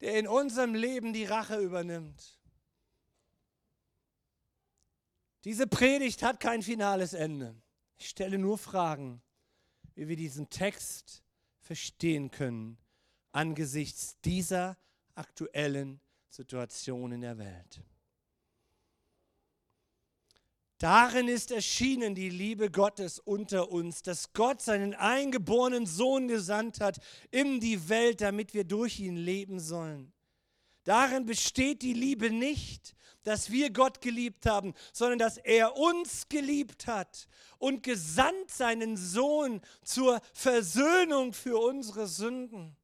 der 0.01 0.19
in 0.19 0.27
unserem 0.27 0.75
Leben 0.75 1.13
die 1.13 1.25
Rache 1.25 1.60
übernimmt. 1.60 2.39
Diese 5.45 5.65
Predigt 5.65 6.21
hat 6.21 6.39
kein 6.39 6.62
finales 6.62 7.13
Ende. 7.13 7.55
Ich 7.97 8.10
stelle 8.10 8.38
nur 8.38 8.60
Fragen, 8.60 9.23
wie 9.95 10.08
wir 10.08 10.15
diesen 10.15 10.49
Text 10.51 11.24
verstehen 11.65 12.30
können 12.30 12.78
angesichts 13.32 14.19
dieser 14.21 14.78
aktuellen 15.15 15.99
Situation 16.30 17.12
in 17.12 17.21
der 17.21 17.38
Welt. 17.38 17.82
Darin 20.78 21.28
ist 21.28 21.51
erschienen 21.51 22.15
die 22.15 22.30
Liebe 22.30 22.69
Gottes 22.69 23.19
unter 23.19 23.71
uns, 23.71 24.04
dass 24.04 24.34
Gott 24.34 24.62
seinen 24.62 24.93
eingeborenen 24.93 25.86
Sohn 25.86 26.28
gesandt 26.28 26.82
hat 26.82 26.99
in 27.32 27.60
die 27.60 27.89
Welt, 27.89 28.21
damit 28.21 28.54
wir 28.54 28.65
durch 28.65 28.99
ihn 28.99 29.15
leben 29.15 29.60
sollen. 29.60 30.13
Darin 30.85 31.25
besteht 31.25 31.81
die 31.81 31.93
Liebe 31.93 32.29
nicht, 32.29 32.95
dass 33.23 33.51
wir 33.51 33.71
Gott 33.71 34.01
geliebt 34.01 34.45
haben, 34.45 34.73
sondern 34.93 35.19
dass 35.19 35.37
er 35.37 35.75
uns 35.75 36.29
geliebt 36.29 36.87
hat 36.87 37.27
und 37.57 37.83
gesandt 37.83 38.51
seinen 38.51 38.95
Sohn 38.95 39.61
zur 39.83 40.21
Versöhnung 40.31 41.33
für 41.33 41.57
unsere 41.57 42.07
Sünden. 42.07 42.77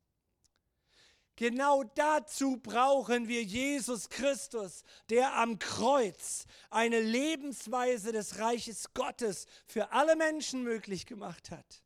Genau 1.35 1.83
dazu 1.83 2.57
brauchen 2.57 3.27
wir 3.27 3.43
Jesus 3.43 4.09
Christus, 4.09 4.83
der 5.09 5.35
am 5.35 5.57
Kreuz 5.59 6.45
eine 6.69 6.99
Lebensweise 6.99 8.11
des 8.11 8.39
Reiches 8.39 8.93
Gottes 8.93 9.45
für 9.65 9.91
alle 9.91 10.15
Menschen 10.15 10.63
möglich 10.63 11.05
gemacht 11.05 11.49
hat. 11.51 11.83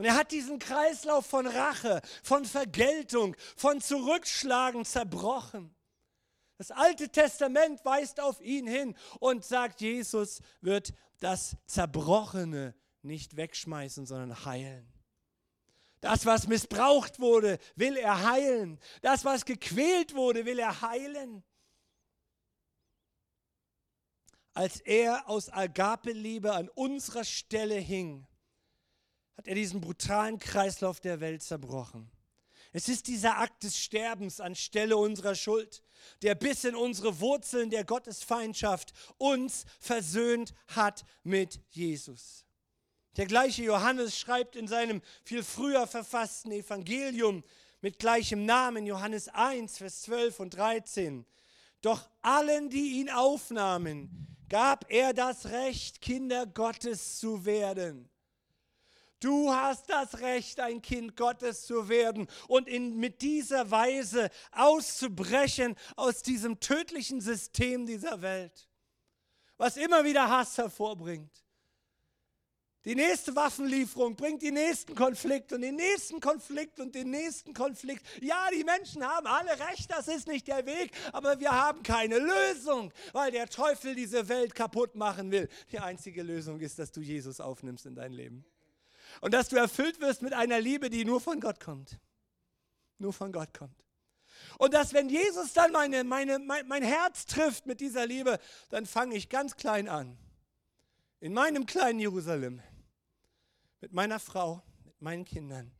Und 0.00 0.06
er 0.06 0.16
hat 0.16 0.32
diesen 0.32 0.58
Kreislauf 0.58 1.26
von 1.26 1.46
Rache, 1.46 2.00
von 2.22 2.46
Vergeltung, 2.46 3.36
von 3.54 3.82
Zurückschlagen 3.82 4.86
zerbrochen. 4.86 5.76
Das 6.56 6.70
Alte 6.70 7.10
Testament 7.10 7.84
weist 7.84 8.18
auf 8.18 8.40
ihn 8.40 8.66
hin 8.66 8.96
und 9.18 9.44
sagt, 9.44 9.82
Jesus 9.82 10.40
wird 10.62 10.94
das 11.18 11.54
Zerbrochene 11.66 12.74
nicht 13.02 13.36
wegschmeißen, 13.36 14.06
sondern 14.06 14.46
heilen. 14.46 14.90
Das, 16.00 16.24
was 16.24 16.48
missbraucht 16.48 17.20
wurde, 17.20 17.58
will 17.76 17.98
er 17.98 18.26
heilen. 18.26 18.80
Das, 19.02 19.26
was 19.26 19.44
gequält 19.44 20.14
wurde, 20.14 20.46
will 20.46 20.60
er 20.60 20.80
heilen. 20.80 21.44
Als 24.54 24.80
er 24.80 25.28
aus 25.28 25.52
Agape-Liebe 25.52 26.54
an 26.54 26.70
unserer 26.70 27.24
Stelle 27.24 27.74
hing, 27.74 28.26
hat 29.40 29.48
er 29.48 29.54
diesen 29.54 29.80
brutalen 29.80 30.38
Kreislauf 30.38 31.00
der 31.00 31.20
Welt 31.20 31.42
zerbrochen. 31.42 32.10
Es 32.72 32.90
ist 32.90 33.06
dieser 33.06 33.38
Akt 33.38 33.62
des 33.62 33.78
Sterbens 33.78 34.38
anstelle 34.38 34.98
unserer 34.98 35.34
Schuld, 35.34 35.82
der 36.20 36.34
bis 36.34 36.64
in 36.64 36.76
unsere 36.76 37.20
Wurzeln 37.20 37.70
der 37.70 37.84
Gottesfeindschaft 37.84 38.92
uns 39.16 39.64
versöhnt 39.78 40.52
hat 40.68 41.04
mit 41.22 41.58
Jesus. 41.70 42.44
Der 43.16 43.24
gleiche 43.24 43.62
Johannes 43.62 44.18
schreibt 44.18 44.56
in 44.56 44.68
seinem 44.68 45.00
viel 45.24 45.42
früher 45.42 45.86
verfassten 45.86 46.52
Evangelium 46.52 47.42
mit 47.80 47.98
gleichem 47.98 48.44
Namen, 48.44 48.84
Johannes 48.84 49.28
1, 49.28 49.78
Vers 49.78 50.02
12 50.02 50.40
und 50.40 50.54
13. 50.54 51.24
Doch 51.80 52.10
allen, 52.20 52.68
die 52.68 53.00
ihn 53.00 53.08
aufnahmen, 53.08 54.36
gab 54.50 54.84
er 54.92 55.14
das 55.14 55.46
Recht, 55.46 56.02
Kinder 56.02 56.44
Gottes 56.44 57.18
zu 57.18 57.46
werden 57.46 58.10
Du 59.20 59.52
hast 59.52 59.90
das 59.90 60.20
Recht, 60.20 60.60
ein 60.60 60.80
Kind 60.80 61.14
Gottes 61.14 61.66
zu 61.66 61.90
werden 61.90 62.26
und 62.48 62.68
in, 62.68 62.96
mit 62.96 63.20
dieser 63.20 63.70
Weise 63.70 64.30
auszubrechen 64.50 65.76
aus 65.96 66.22
diesem 66.22 66.58
tödlichen 66.58 67.20
System 67.20 67.84
dieser 67.84 68.22
Welt, 68.22 68.68
was 69.58 69.76
immer 69.76 70.04
wieder 70.04 70.30
Hass 70.30 70.56
hervorbringt. 70.56 71.44
Die 72.86 72.94
nächste 72.94 73.36
Waffenlieferung 73.36 74.16
bringt 74.16 74.40
den 74.40 74.54
nächsten 74.54 74.94
Konflikt 74.94 75.52
und 75.52 75.60
den 75.60 75.76
nächsten 75.76 76.18
Konflikt 76.18 76.80
und 76.80 76.94
den 76.94 77.10
nächsten 77.10 77.52
Konflikt. 77.52 78.06
Ja, 78.22 78.48
die 78.56 78.64
Menschen 78.64 79.06
haben 79.06 79.26
alle 79.26 79.50
recht, 79.68 79.90
das 79.90 80.08
ist 80.08 80.28
nicht 80.28 80.48
der 80.48 80.64
Weg, 80.64 80.92
aber 81.12 81.38
wir 81.38 81.50
haben 81.50 81.82
keine 81.82 82.18
Lösung, 82.18 82.90
weil 83.12 83.32
der 83.32 83.48
Teufel 83.50 83.94
diese 83.94 84.30
Welt 84.30 84.54
kaputt 84.54 84.94
machen 84.94 85.30
will. 85.30 85.50
Die 85.70 85.78
einzige 85.78 86.22
Lösung 86.22 86.58
ist, 86.60 86.78
dass 86.78 86.90
du 86.90 87.02
Jesus 87.02 87.38
aufnimmst 87.38 87.84
in 87.84 87.94
dein 87.94 88.12
Leben. 88.12 88.46
Und 89.20 89.34
dass 89.34 89.48
du 89.48 89.56
erfüllt 89.56 90.00
wirst 90.00 90.22
mit 90.22 90.32
einer 90.32 90.60
Liebe, 90.60 90.90
die 90.90 91.04
nur 91.04 91.20
von 91.20 91.40
Gott 91.40 91.60
kommt. 91.60 91.98
Nur 92.98 93.12
von 93.12 93.32
Gott 93.32 93.52
kommt. 93.54 93.84
Und 94.58 94.74
dass, 94.74 94.92
wenn 94.92 95.08
Jesus 95.08 95.52
dann 95.52 95.72
meine, 95.72 96.04
meine, 96.04 96.38
mein, 96.38 96.66
mein 96.66 96.82
Herz 96.82 97.26
trifft 97.26 97.66
mit 97.66 97.80
dieser 97.80 98.06
Liebe, 98.06 98.38
dann 98.68 98.86
fange 98.86 99.16
ich 99.16 99.28
ganz 99.28 99.56
klein 99.56 99.88
an. 99.88 100.18
In 101.20 101.32
meinem 101.32 101.66
kleinen 101.66 102.00
Jerusalem. 102.00 102.62
Mit 103.80 103.92
meiner 103.92 104.18
Frau, 104.18 104.62
mit 104.84 105.00
meinen 105.00 105.24
Kindern, 105.24 105.70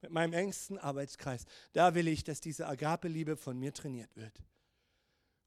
mit 0.00 0.10
meinem 0.10 0.32
engsten 0.32 0.78
Arbeitskreis. 0.78 1.44
Da 1.72 1.94
will 1.94 2.08
ich, 2.08 2.24
dass 2.24 2.40
diese 2.40 2.66
Agape-Liebe 2.66 3.36
von 3.36 3.58
mir 3.58 3.74
trainiert 3.74 4.16
wird. 4.16 4.40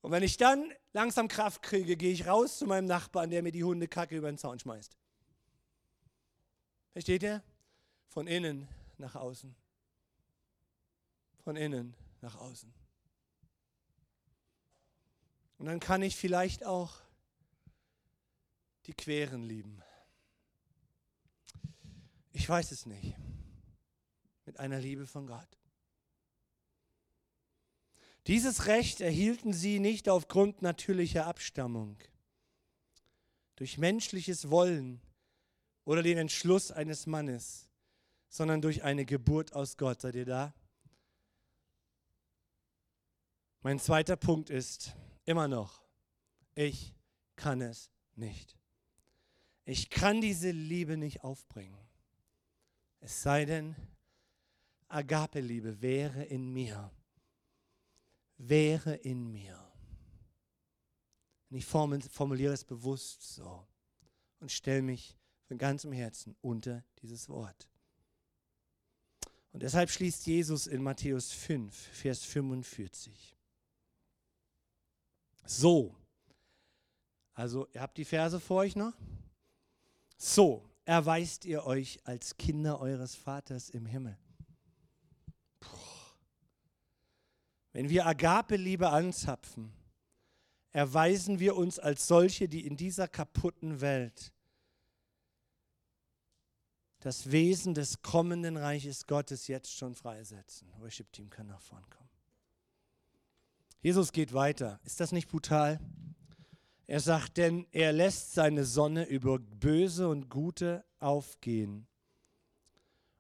Und 0.02 0.12
wenn 0.12 0.22
ich 0.22 0.38
dann 0.38 0.72
langsam 0.92 1.28
Kraft 1.28 1.62
kriege, 1.62 1.96
gehe 1.96 2.12
ich 2.12 2.28
raus 2.28 2.58
zu 2.58 2.66
meinem 2.66 2.86
Nachbarn, 2.86 3.30
der 3.30 3.42
mir 3.42 3.52
die 3.52 3.64
Hundekacke 3.64 4.16
über 4.16 4.30
den 4.30 4.38
Zaun 4.38 4.60
schmeißt. 4.60 4.98
Versteht 6.94 7.24
ihr? 7.24 7.44
Von 8.08 8.28
innen 8.28 8.68
nach 8.98 9.16
außen. 9.16 9.56
Von 11.44 11.56
innen 11.56 11.96
nach 12.22 12.36
außen. 12.36 12.74
Und 15.58 15.66
dann 15.66 15.80
kann 15.80 16.04
ich 16.04 16.16
vielleicht 16.16 16.66
auch 16.66 17.02
die 18.86 18.94
Queren 18.94 19.44
lieben. 19.44 19.82
Ich 22.32 22.48
weiß 22.48 22.72
es 22.72 22.86
nicht. 22.86 23.16
Mit 24.46 24.60
einer 24.60 24.80
Liebe 24.80 25.08
von 25.08 25.26
Gott. 25.26 25.58
Dieses 28.28 28.68
Recht 28.68 29.02
erhielten 29.02 29.52
sie 29.52 29.80
nicht 29.80 30.10
aufgrund 30.10 30.62
natürlicher 30.62 31.28
Abstammung. 31.28 31.98
Durch 33.56 33.78
menschliches 33.78 34.50
Wollen 34.50 35.02
oder 35.86 36.04
den 36.04 36.18
Entschluss 36.18 36.72
eines 36.72 37.06
Mannes, 37.06 37.70
sondern 38.30 38.62
durch 38.62 38.84
eine 38.84 39.06
Geburt 39.06 39.54
aus 39.54 39.78
Gott. 39.78 40.02
Seid 40.02 40.16
ihr 40.16 40.26
da? 40.26 40.54
Mein 43.62 43.80
zweiter 43.80 44.16
Punkt 44.16 44.50
ist 44.50 44.94
immer 45.26 45.48
noch, 45.48 45.82
ich 46.56 46.94
kann 47.36 47.62
es 47.62 47.90
nicht. 48.16 48.58
Ich 49.66 49.90
kann 49.90 50.20
diese 50.20 50.52
Liebe 50.52 50.98
nicht 50.98 51.24
aufbringen. 51.24 51.78
Es 53.00 53.22
sei 53.22 53.46
denn, 53.46 53.76
Agape-Liebe 54.90 55.82
wäre 55.82 56.24
in 56.24 56.52
mir. 56.52 56.92
Wäre 58.38 58.96
in 58.96 59.32
mir. 59.32 59.58
Und 61.50 61.58
ich 61.58 61.66
formuliere 61.66 62.54
es 62.54 62.66
bewusst 62.66 63.36
so 63.36 63.66
und 64.40 64.52
stelle 64.52 64.82
mich 64.82 65.18
von 65.48 65.58
ganzem 65.58 65.92
Herzen 65.92 66.36
unter 66.42 66.84
dieses 67.02 67.30
Wort. 67.30 67.68
Und 69.52 69.62
deshalb 69.62 69.92
schließt 69.92 70.26
Jesus 70.26 70.66
in 70.66 70.82
Matthäus 70.82 71.32
5, 71.32 71.76
Vers 71.76 72.24
45. 72.24 73.36
So, 75.46 75.96
also 77.34 77.68
ihr 77.74 77.82
habt 77.82 77.98
die 77.98 78.06
Verse 78.06 78.40
vor 78.40 78.58
euch 78.58 78.76
noch? 78.76 78.94
So 80.18 80.68
erweist 80.86 81.46
ihr 81.46 81.66
euch 81.66 82.00
als 82.04 82.38
Kinder 82.38 82.80
eures 82.80 83.16
Vaters 83.16 83.70
im 83.70 83.86
Himmel. 83.86 84.18
Puh. 85.60 85.70
Wenn 87.74 87.90
wir 87.90 88.06
Agape-Liebe 88.06 88.90
anzapfen, 88.90 89.72
erweisen 90.72 91.40
wir 91.40 91.56
uns 91.56 91.78
als 91.78 92.08
solche, 92.08 92.50
die 92.50 92.66
in 92.66 92.76
dieser 92.76 93.08
kaputten 93.08 93.82
Welt 93.82 94.34
das 97.04 97.32
Wesen 97.32 97.74
des 97.74 98.02
kommenden 98.02 98.56
Reiches 98.56 99.08
Gottes 99.08 99.48
jetzt 99.48 99.76
schon 99.76 99.94
freisetzen. 99.94 100.72
Worship 100.80 101.12
Team 101.12 101.30
kann 101.30 101.48
nach 101.48 101.60
vorn 101.60 101.84
kommen. 101.90 102.10
Jesus 103.82 104.14
geht 104.14 104.34
weiter. 104.34 104.80
Ist 104.86 105.02
das 105.02 105.12
nicht 105.12 105.28
brutal? 105.28 105.82
Er 106.88 107.02
sagt, 107.02 107.36
denn 107.36 107.68
er 107.72 107.92
lässt 107.92 108.34
seine 108.34 108.64
Sonne 108.64 109.06
über 109.06 109.38
Böse 109.38 110.08
und 110.08 110.30
Gute 110.30 110.86
aufgehen 111.00 111.88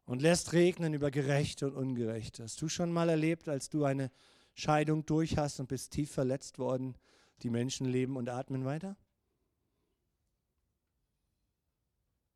und 0.06 0.22
lässt 0.22 0.54
regnen 0.54 0.94
über 0.94 1.12
Gerechte 1.12 1.68
und 1.68 1.76
Ungerechte. 1.76 2.44
Hast 2.44 2.62
du 2.62 2.70
schon 2.70 2.92
mal 2.92 3.10
erlebt, 3.10 3.50
als 3.50 3.70
du 3.70 3.84
eine 3.84 4.12
Scheidung 4.54 5.06
durch 5.06 5.38
hast 5.38 5.60
und 5.60 5.68
bist 5.68 5.92
tief 5.92 6.10
verletzt 6.10 6.58
worden, 6.58 6.96
die 7.42 7.50
Menschen 7.50 7.86
leben 7.86 8.16
und 8.16 8.30
atmen 8.30 8.64
weiter? 8.64 8.96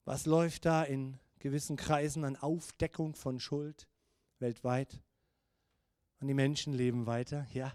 Was 0.04 0.26
läuft 0.26 0.66
da 0.66 0.84
in 0.84 1.18
gewissen 1.39 1.76
Kreisen 1.76 2.23
an 2.26 2.36
Aufdeckung 2.36 3.15
von 3.15 3.39
Schuld 3.39 3.88
weltweit? 4.39 5.02
Und 6.19 6.28
die 6.28 6.34
Menschen 6.34 6.73
leben 6.73 7.06
weiter? 7.06 7.45
Ja 7.54 7.73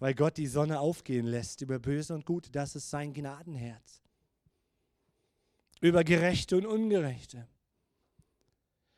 weil 0.00 0.14
Gott 0.14 0.38
die 0.38 0.46
Sonne 0.46 0.80
aufgehen 0.80 1.26
lässt 1.26 1.60
über 1.60 1.78
Böse 1.78 2.14
und 2.14 2.24
Gute. 2.24 2.50
Das 2.50 2.74
ist 2.74 2.90
sein 2.90 3.12
Gnadenherz. 3.12 4.02
Über 5.80 6.02
Gerechte 6.04 6.56
und 6.56 6.66
Ungerechte. 6.66 7.46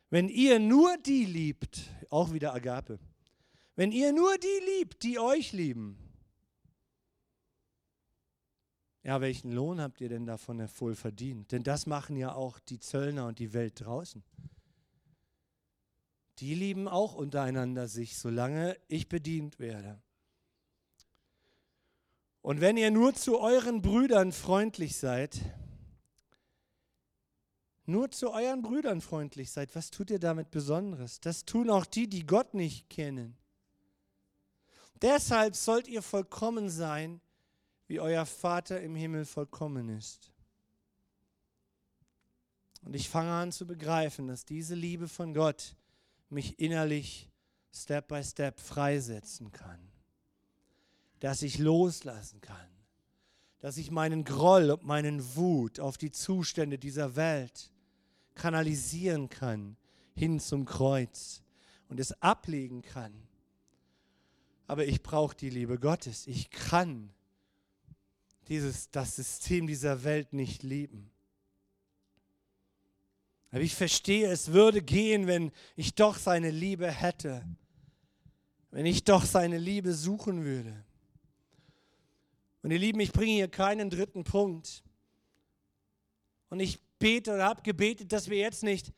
Wenn 0.09 0.29
ihr 0.29 0.59
nur 0.59 0.97
die 0.97 1.25
liebt, 1.25 1.81
auch 2.09 2.33
wieder 2.33 2.53
Agape, 2.53 2.99
wenn 3.75 3.91
ihr 3.91 4.13
nur 4.13 4.37
die 4.37 4.77
liebt, 4.77 5.03
die 5.03 5.19
euch 5.19 5.51
lieben, 5.51 5.97
ja, 9.03 9.19
welchen 9.19 9.51
Lohn 9.51 9.81
habt 9.81 9.99
ihr 9.99 10.07
denn 10.07 10.25
davon 10.25 10.65
voll 10.69 10.95
verdient? 10.95 11.51
Denn 11.51 11.63
das 11.63 11.85
machen 11.85 12.15
ja 12.15 12.33
auch 12.33 12.59
die 12.59 12.79
Zöllner 12.79 13.27
und 13.27 13.39
die 13.39 13.51
Welt 13.53 13.81
draußen. 13.81 14.23
Die 16.39 16.55
lieben 16.55 16.87
auch 16.87 17.13
untereinander 17.13 17.87
sich, 17.87 18.17
solange 18.17 18.77
ich 18.87 19.09
bedient 19.09 19.59
werde. 19.59 20.01
Und 22.41 22.61
wenn 22.61 22.77
ihr 22.77 22.91
nur 22.91 23.13
zu 23.13 23.39
euren 23.39 23.81
Brüdern 23.81 24.31
freundlich 24.31 24.97
seid, 24.97 25.39
nur 27.85 28.09
zu 28.11 28.31
euren 28.31 28.61
Brüdern 28.61 29.01
freundlich 29.01 29.51
seid, 29.51 29.75
was 29.75 29.91
tut 29.91 30.09
ihr 30.09 30.19
damit 30.19 30.49
Besonderes? 30.49 31.19
Das 31.19 31.43
tun 31.43 31.69
auch 31.69 31.85
die, 31.85 32.09
die 32.09 32.25
Gott 32.25 32.53
nicht 32.53 32.89
kennen. 32.89 33.37
Deshalb 35.01 35.55
sollt 35.55 35.89
ihr 35.89 36.01
vollkommen 36.01 36.69
sein, 36.69 37.19
wie 37.93 37.99
euer 38.01 38.25
Vater 38.25 38.81
im 38.81 38.95
Himmel 38.95 39.23
vollkommen 39.23 39.87
ist. 39.89 40.31
Und 42.81 42.95
ich 42.95 43.07
fange 43.07 43.31
an 43.31 43.51
zu 43.51 43.65
begreifen, 43.65 44.27
dass 44.27 44.43
diese 44.45 44.75
Liebe 44.75 45.07
von 45.07 45.33
Gott 45.33 45.75
mich 46.29 46.59
innerlich 46.59 47.29
Step 47.73 48.09
by 48.09 48.23
Step 48.23 48.59
freisetzen 48.59 49.51
kann 49.51 49.79
dass 51.23 51.41
ich 51.41 51.57
loslassen 51.57 52.41
kann, 52.41 52.67
dass 53.61 53.77
ich 53.77 53.91
meinen 53.91 54.25
Groll 54.25 54.71
und 54.71 54.83
meinen 54.83 55.37
Wut 55.37 55.79
auf 55.79 55.97
die 55.97 56.11
Zustände 56.11 56.77
dieser 56.77 57.15
Welt 57.15 57.71
kanalisieren 58.35 59.29
kann 59.29 59.77
hin 60.15 60.41
zum 60.41 60.65
Kreuz 60.65 61.41
und 61.87 62.01
es 62.01 62.11
ablegen 62.21 62.81
kann. 62.81 63.13
Aber 64.67 64.85
ich 64.85 65.01
brauche 65.01 65.33
die 65.33 65.49
Liebe 65.49 65.79
Gottes. 65.79 66.27
Ich 66.27 66.49
kann 66.49 67.13
dieses, 68.49 68.89
das 68.91 69.15
System 69.15 69.67
dieser 69.67 70.03
Welt 70.03 70.33
nicht 70.33 70.63
lieben. 70.63 71.09
Aber 73.51 73.61
ich 73.61 73.75
verstehe, 73.75 74.31
es 74.31 74.51
würde 74.51 74.81
gehen, 74.81 75.27
wenn 75.27 75.51
ich 75.75 75.93
doch 75.93 76.17
seine 76.17 76.49
Liebe 76.49 76.89
hätte, 76.89 77.45
wenn 78.71 78.87
ich 78.87 79.03
doch 79.03 79.25
seine 79.25 79.59
Liebe 79.59 79.93
suchen 79.93 80.43
würde. 80.43 80.83
Und 82.63 82.71
ihr 82.71 82.79
Lieben, 82.79 82.99
ich 82.99 83.11
bringe 83.11 83.33
hier 83.33 83.47
keinen 83.47 83.89
dritten 83.89 84.23
Punkt. 84.23 84.83
Und 86.49 86.59
ich 86.59 86.81
bete 86.97 87.33
oder 87.33 87.45
habe 87.45 87.61
gebetet, 87.61 88.11
dass 88.11 88.29
wir 88.29 88.37
jetzt 88.37 88.63
nicht 88.63 88.91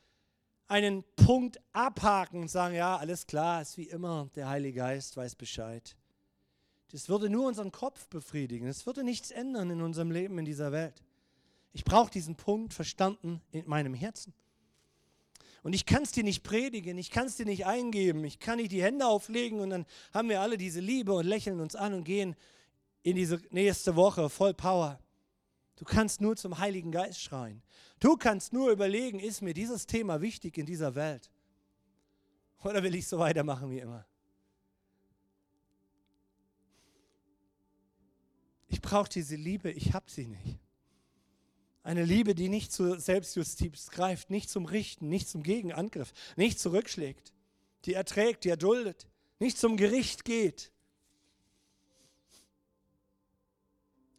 einen 0.67 1.03
Punkt 1.15 1.59
abhaken 1.73 2.41
und 2.41 2.47
sagen, 2.47 2.75
ja, 2.75 2.95
alles 2.95 3.27
klar, 3.27 3.61
ist 3.61 3.77
wie 3.77 3.89
immer, 3.89 4.29
der 4.35 4.47
Heilige 4.47 4.79
Geist 4.79 5.17
weiß 5.17 5.35
Bescheid. 5.35 5.95
Das 6.91 7.09
würde 7.09 7.29
nur 7.29 7.47
unseren 7.47 7.71
Kopf 7.71 8.07
befriedigen. 8.07 8.67
Es 8.67 8.85
würde 8.85 9.03
nichts 9.03 9.31
ändern 9.31 9.69
in 9.69 9.81
unserem 9.81 10.11
Leben 10.11 10.37
in 10.37 10.45
dieser 10.45 10.71
Welt. 10.71 11.03
Ich 11.73 11.83
brauche 11.83 12.11
diesen 12.11 12.35
Punkt 12.35 12.73
verstanden 12.73 13.41
in 13.51 13.67
meinem 13.67 13.93
Herzen. 13.93 14.33
Und 15.63 15.73
ich 15.73 15.85
kann 15.87 16.03
es 16.03 16.11
dir 16.11 16.23
nicht 16.23 16.43
predigen, 16.43 16.97
ich 16.97 17.09
kann 17.09 17.25
es 17.25 17.37
dir 17.37 17.45
nicht 17.45 17.65
eingeben, 17.65 18.23
ich 18.23 18.39
kann 18.39 18.57
nicht 18.57 18.71
die 18.71 18.83
Hände 18.83 19.07
auflegen 19.07 19.59
und 19.59 19.71
dann 19.71 19.85
haben 20.13 20.29
wir 20.29 20.39
alle 20.39 20.57
diese 20.57 20.79
Liebe 20.79 21.11
und 21.11 21.25
lächeln 21.25 21.59
uns 21.59 21.75
an 21.75 21.95
und 21.95 22.03
gehen 22.03 22.35
in 23.01 23.15
diese 23.15 23.41
nächste 23.49 23.95
Woche 23.95 24.29
voll 24.29 24.53
Power. 24.53 24.99
Du 25.75 25.83
kannst 25.83 26.21
nur 26.21 26.35
zum 26.35 26.59
Heiligen 26.59 26.91
Geist 26.91 27.19
schreien. 27.19 27.63
Du 27.99 28.15
kannst 28.15 28.53
nur 28.53 28.69
überlegen, 28.69 29.19
ist 29.19 29.41
mir 29.41 29.53
dieses 29.53 29.87
Thema 29.87 30.21
wichtig 30.21 30.57
in 30.59 30.65
dieser 30.65 30.93
Welt? 30.93 31.31
Oder 32.63 32.83
will 32.83 32.95
ich 32.95 33.07
so 33.07 33.19
weitermachen 33.19 33.69
wie 33.71 33.79
immer? 33.79 34.05
Ich 38.75 38.81
brauche 38.81 39.07
diese 39.07 39.37
Liebe, 39.37 39.71
ich 39.71 39.93
habe 39.93 40.11
sie 40.11 40.27
nicht. 40.27 40.59
Eine 41.81 42.03
Liebe, 42.03 42.35
die 42.35 42.49
nicht 42.49 42.73
zur 42.73 42.99
Selbstjustiz 42.99 43.89
greift, 43.89 44.29
nicht 44.29 44.49
zum 44.49 44.65
Richten, 44.65 45.07
nicht 45.07 45.29
zum 45.29 45.43
Gegenangriff, 45.43 46.11
nicht 46.35 46.59
zurückschlägt, 46.59 47.31
die 47.85 47.93
erträgt, 47.93 48.43
die 48.43 48.49
erduldet, 48.49 49.07
nicht 49.39 49.57
zum 49.57 49.77
Gericht 49.77 50.25
geht, 50.25 50.73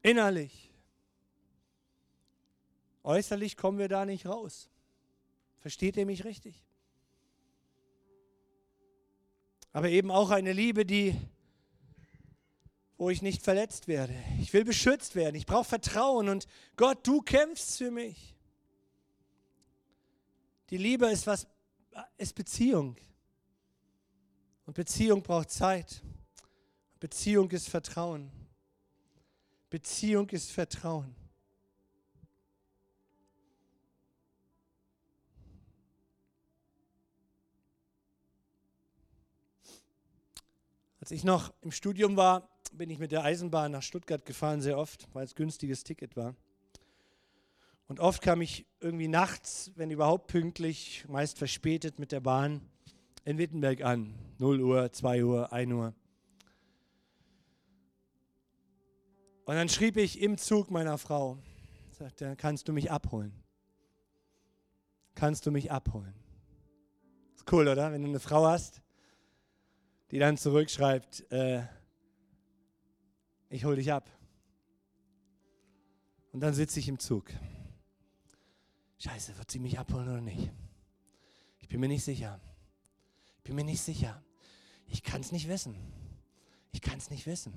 Innerlich. 0.01 0.73
Äußerlich 3.03 3.57
kommen 3.59 3.79
wir 3.79 3.89
da 3.89 4.07
nicht 4.07 4.25
raus. 4.25 4.71
Versteht 5.59 5.99
ihr 5.99 6.07
mich 6.07 6.25
richtig? 6.25 6.63
Aber 9.73 9.91
eben 9.91 10.11
auch 10.11 10.31
eine 10.31 10.53
Liebe, 10.53 10.87
die, 10.87 11.15
wo 12.99 13.11
ich 13.11 13.23
nicht 13.23 13.43
verletzt 13.43 13.89
werde. 13.89 14.15
Ich 14.41 14.53
will 14.53 14.65
beschützt 14.65 15.15
werden. 15.15 15.37
Ich 15.37 15.47
brauche 15.47 15.65
Vertrauen 15.65 16.29
und 16.29 16.47
Gott, 16.77 17.07
du 17.07 17.21
kämpfst 17.21 17.79
für 17.79 17.91
mich. 17.91 18.35
Die 20.71 20.79
Liebe 20.79 21.07
ist 21.07 21.27
was, 21.27 21.47
ist 22.17 22.35
Beziehung. 22.35 22.97
Und 24.65 24.75
Beziehung 24.75 25.23
braucht 25.23 25.51
Zeit. 25.51 26.03
Beziehung 26.99 27.51
ist 27.51 27.69
Vertrauen. 27.69 28.31
Beziehung 29.71 30.29
ist 30.31 30.51
Vertrauen. 30.51 31.15
Als 41.07 41.13
ich 41.13 41.23
noch 41.23 41.55
im 41.61 41.71
Studium 41.71 42.17
war, 42.17 42.51
bin 42.73 42.91
ich 42.91 42.99
mit 42.99 43.13
der 43.13 43.23
Eisenbahn 43.23 43.71
nach 43.71 43.85
Stuttgart 43.85 44.27
gefahren, 44.27 44.61
sehr 44.61 44.77
oft, 44.77 45.07
weil 45.13 45.25
es 45.25 45.37
günstiges 45.37 45.85
Ticket 45.85 46.17
war. 46.17 46.35
Und 47.87 48.01
oft 48.01 48.21
kam 48.23 48.41
ich 48.41 48.67
irgendwie 48.81 49.07
nachts, 49.07 49.71
wenn 49.77 49.93
überhaupt 49.93 50.27
pünktlich, 50.27 51.05
meist 51.07 51.39
verspätet 51.39 52.01
mit 52.01 52.11
der 52.11 52.19
Bahn, 52.19 52.61
in 53.25 53.39
Wittenberg 53.39 53.83
an. 53.83 54.17
0 54.39 54.61
Uhr, 54.61 54.91
2 54.91 55.25
Uhr, 55.25 55.53
1 55.53 55.73
Uhr. 55.75 55.95
Und 59.45 59.55
dann 59.55 59.69
schrieb 59.69 59.99
ich 59.99 60.21
im 60.21 60.39
Zug 60.39 60.73
meiner 60.73 60.99
Frau, 60.99 61.39
sagte, 61.93 62.35
kannst 62.35 62.67
du 62.67 62.73
mich 62.73 62.91
abholen? 62.91 63.33
Kannst 65.15 65.47
du 65.47 65.53
mich 65.53 65.71
abholen? 65.71 66.15
Ist 67.37 67.53
cool, 67.53 67.69
oder? 67.69 67.93
Wenn 67.93 68.03
du 68.03 68.09
eine 68.09 68.19
Frau 68.19 68.45
hast, 68.45 68.83
die 70.11 70.19
dann 70.19 70.37
zurückschreibt, 70.37 71.31
äh, 71.33 71.65
ich 73.49 73.65
hole 73.65 73.77
dich 73.77 73.93
ab. 73.93 74.11
Und 76.33 76.41
dann 76.41 76.55
sitze 76.55 76.81
ich 76.81 76.89
im 76.89 76.99
Zug. 76.99 77.33
Scheiße, 78.99 79.37
wird 79.37 79.51
sie 79.51 79.59
mich 79.59 79.79
abholen 79.79 80.09
oder 80.09 80.21
nicht? 80.21 80.51
Ich 81.59 81.69
bin 81.69 81.81
mir 81.81 81.89
nicht 81.89 82.05
sicher. 82.05 82.41
Ich 83.39 83.43
bin 83.43 83.57
mir 83.57 83.65
nicht 83.65 83.81
sicher. 83.81 84.23
Ich 84.87 85.03
kann 85.03 85.21
es 85.21 85.33
nicht 85.33 85.49
wissen. 85.49 85.77
Ich 86.73 86.81
kann 86.81 86.99
es 86.99 87.11
nicht 87.11 87.27
wissen. 87.27 87.55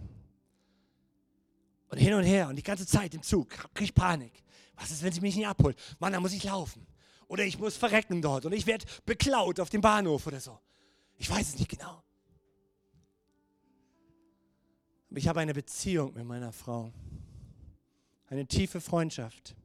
Und 1.89 1.97
hin 1.97 2.13
und 2.13 2.23
her 2.23 2.47
und 2.47 2.55
die 2.55 2.63
ganze 2.63 2.85
Zeit 2.85 3.13
im 3.13 3.23
Zug 3.23 3.49
kriege 3.49 3.83
ich 3.83 3.93
Panik. 3.93 4.43
Was 4.75 4.91
ist, 4.91 5.03
wenn 5.03 5.11
sie 5.11 5.21
mich 5.21 5.35
nicht 5.35 5.47
abholt? 5.47 5.77
Mann, 5.99 6.13
dann 6.13 6.21
muss 6.21 6.33
ich 6.33 6.43
laufen. 6.43 6.87
Oder 7.27 7.43
ich 7.43 7.59
muss 7.59 7.77
verrecken 7.77 8.21
dort 8.21 8.45
und 8.45 8.53
ich 8.53 8.65
werde 8.65 8.85
beklaut 9.05 9.59
auf 9.59 9.69
dem 9.69 9.81
Bahnhof 9.81 10.25
oder 10.25 10.39
so. 10.39 10.59
Ich 11.17 11.29
weiß 11.29 11.49
es 11.49 11.59
nicht 11.59 11.69
genau. 11.69 12.01
Ich 15.11 15.27
habe 15.27 15.39
eine 15.39 15.53
Beziehung 15.53 16.13
mit 16.13 16.25
meiner 16.25 16.51
Frau. 16.51 16.91
Eine 18.27 18.45
tiefe 18.45 18.79
Freundschaft. 18.79 19.55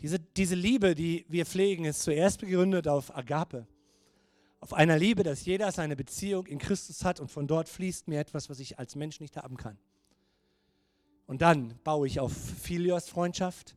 Diese, 0.00 0.18
diese 0.18 0.56
Liebe, 0.56 0.94
die 0.94 1.24
wir 1.28 1.46
pflegen, 1.46 1.84
ist 1.84 2.02
zuerst 2.02 2.40
begründet 2.40 2.88
auf 2.88 3.16
Agape. 3.16 3.66
Auf 4.58 4.72
einer 4.74 4.98
Liebe, 4.98 5.22
dass 5.22 5.44
jeder 5.44 5.70
seine 5.70 5.94
Beziehung 5.94 6.46
in 6.46 6.58
Christus 6.58 7.04
hat 7.04 7.20
und 7.20 7.30
von 7.30 7.46
dort 7.46 7.68
fließt 7.68 8.08
mir 8.08 8.18
etwas, 8.18 8.50
was 8.50 8.58
ich 8.58 8.78
als 8.78 8.96
Mensch 8.96 9.20
nicht 9.20 9.36
haben 9.36 9.56
kann. 9.56 9.78
Und 11.26 11.40
dann 11.40 11.78
baue 11.84 12.06
ich 12.06 12.18
auf 12.20 12.32
Philios 12.32 13.08
Freundschaft 13.08 13.76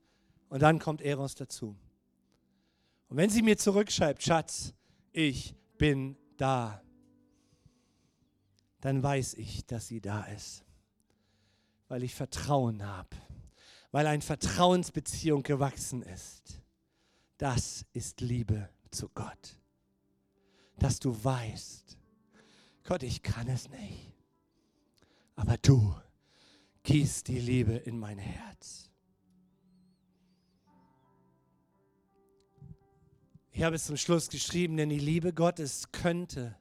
und 0.49 0.61
dann 0.61 0.80
kommt 0.80 1.01
Eros 1.01 1.36
dazu. 1.36 1.76
Und 3.09 3.18
wenn 3.18 3.30
sie 3.30 3.41
mir 3.41 3.57
zurückschreibt, 3.57 4.24
Schatz, 4.24 4.74
ich 5.13 5.55
bin 5.78 6.18
da, 6.38 6.82
dann 8.82 9.01
weiß 9.01 9.36
ich, 9.36 9.65
dass 9.65 9.88
sie 9.88 10.01
da 10.01 10.23
ist, 10.25 10.63
weil 11.88 12.03
ich 12.03 12.15
Vertrauen 12.15 12.86
habe, 12.86 13.15
weil 13.91 14.07
eine 14.07 14.21
Vertrauensbeziehung 14.21 15.43
gewachsen 15.43 16.01
ist. 16.03 16.61
Das 17.38 17.86
ist 17.93 18.21
Liebe 18.21 18.69
zu 18.91 19.09
Gott, 19.09 19.57
dass 20.78 20.99
du 20.99 21.23
weißt, 21.23 21.97
Gott, 22.84 23.03
ich 23.03 23.21
kann 23.21 23.47
es 23.47 23.69
nicht, 23.69 24.13
aber 25.36 25.57
du 25.57 25.93
gieß 26.84 27.23
die 27.23 27.39
Liebe 27.39 27.73
in 27.73 27.99
mein 27.99 28.17
Herz. 28.17 28.89
Ich 33.51 33.63
habe 33.63 33.75
es 33.75 33.86
zum 33.86 33.97
Schluss 33.97 34.30
geschrieben, 34.30 34.78
denn 34.78 34.89
die 34.89 34.99
Liebe 34.99 35.34
Gottes 35.34 35.91
könnte 35.91 36.55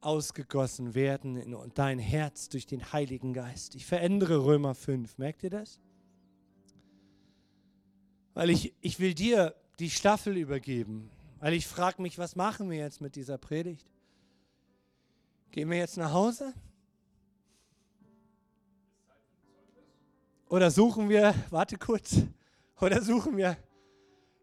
ausgegossen 0.00 0.94
werden 0.94 1.36
in 1.36 1.56
dein 1.74 1.98
Herz 1.98 2.48
durch 2.48 2.66
den 2.66 2.92
Heiligen 2.92 3.32
Geist. 3.32 3.74
Ich 3.74 3.86
verändere 3.86 4.44
Römer 4.44 4.74
5. 4.74 5.18
Merkt 5.18 5.42
ihr 5.42 5.50
das? 5.50 5.80
Weil 8.34 8.50
ich, 8.50 8.74
ich 8.80 9.00
will 9.00 9.14
dir 9.14 9.54
die 9.78 9.90
Staffel 9.90 10.36
übergeben. 10.36 11.10
Weil 11.40 11.52
ich 11.52 11.66
frage 11.66 12.02
mich, 12.02 12.18
was 12.18 12.36
machen 12.36 12.70
wir 12.70 12.78
jetzt 12.78 13.00
mit 13.00 13.16
dieser 13.16 13.38
Predigt? 13.38 13.90
Gehen 15.50 15.70
wir 15.70 15.78
jetzt 15.78 15.96
nach 15.96 16.12
Hause? 16.12 16.52
Oder 20.48 20.70
suchen 20.70 21.08
wir, 21.08 21.34
warte 21.50 21.76
kurz, 21.76 22.22
oder 22.80 23.02
suchen 23.02 23.36
wir 23.36 23.56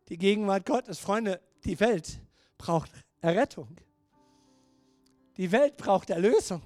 die 0.09 0.17
Gegenwart 0.17 0.65
Gottes? 0.65 0.99
Freunde, 0.99 1.39
die 1.63 1.79
Welt 1.79 2.19
braucht 2.57 2.91
Errettung. 3.21 3.77
Die 5.37 5.51
Welt 5.51 5.77
braucht 5.77 6.09
Erlösung. 6.09 6.61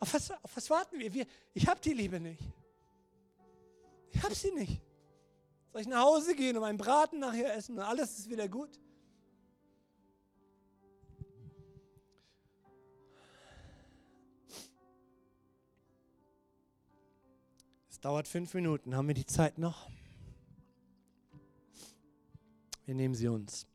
Auf 0.00 0.14
was, 0.14 0.30
auf 0.30 0.56
was 0.56 0.70
warten 0.70 0.98
wir? 0.98 1.12
wir 1.12 1.26
ich 1.52 1.66
habe 1.66 1.80
die 1.80 1.92
Liebe 1.92 2.20
nicht. 2.20 2.42
Ich 4.12 4.22
habe 4.22 4.34
sie 4.34 4.52
nicht. 4.52 4.80
Soll 5.72 5.82
ich 5.82 5.88
nach 5.88 6.02
Hause 6.02 6.34
gehen 6.34 6.56
und 6.56 6.62
meinen 6.62 6.78
Braten 6.78 7.18
nachher 7.18 7.54
essen 7.54 7.76
und 7.76 7.84
alles 7.84 8.18
ist 8.18 8.30
wieder 8.30 8.48
gut? 8.48 8.80
Es 17.90 18.00
dauert 18.00 18.28
fünf 18.28 18.54
Minuten. 18.54 18.94
Haben 18.94 19.08
wir 19.08 19.14
die 19.14 19.26
Zeit 19.26 19.58
noch? 19.58 19.90
Wir 22.86 22.94
nehmen 22.94 23.14
sie 23.14 23.28
uns. 23.28 23.66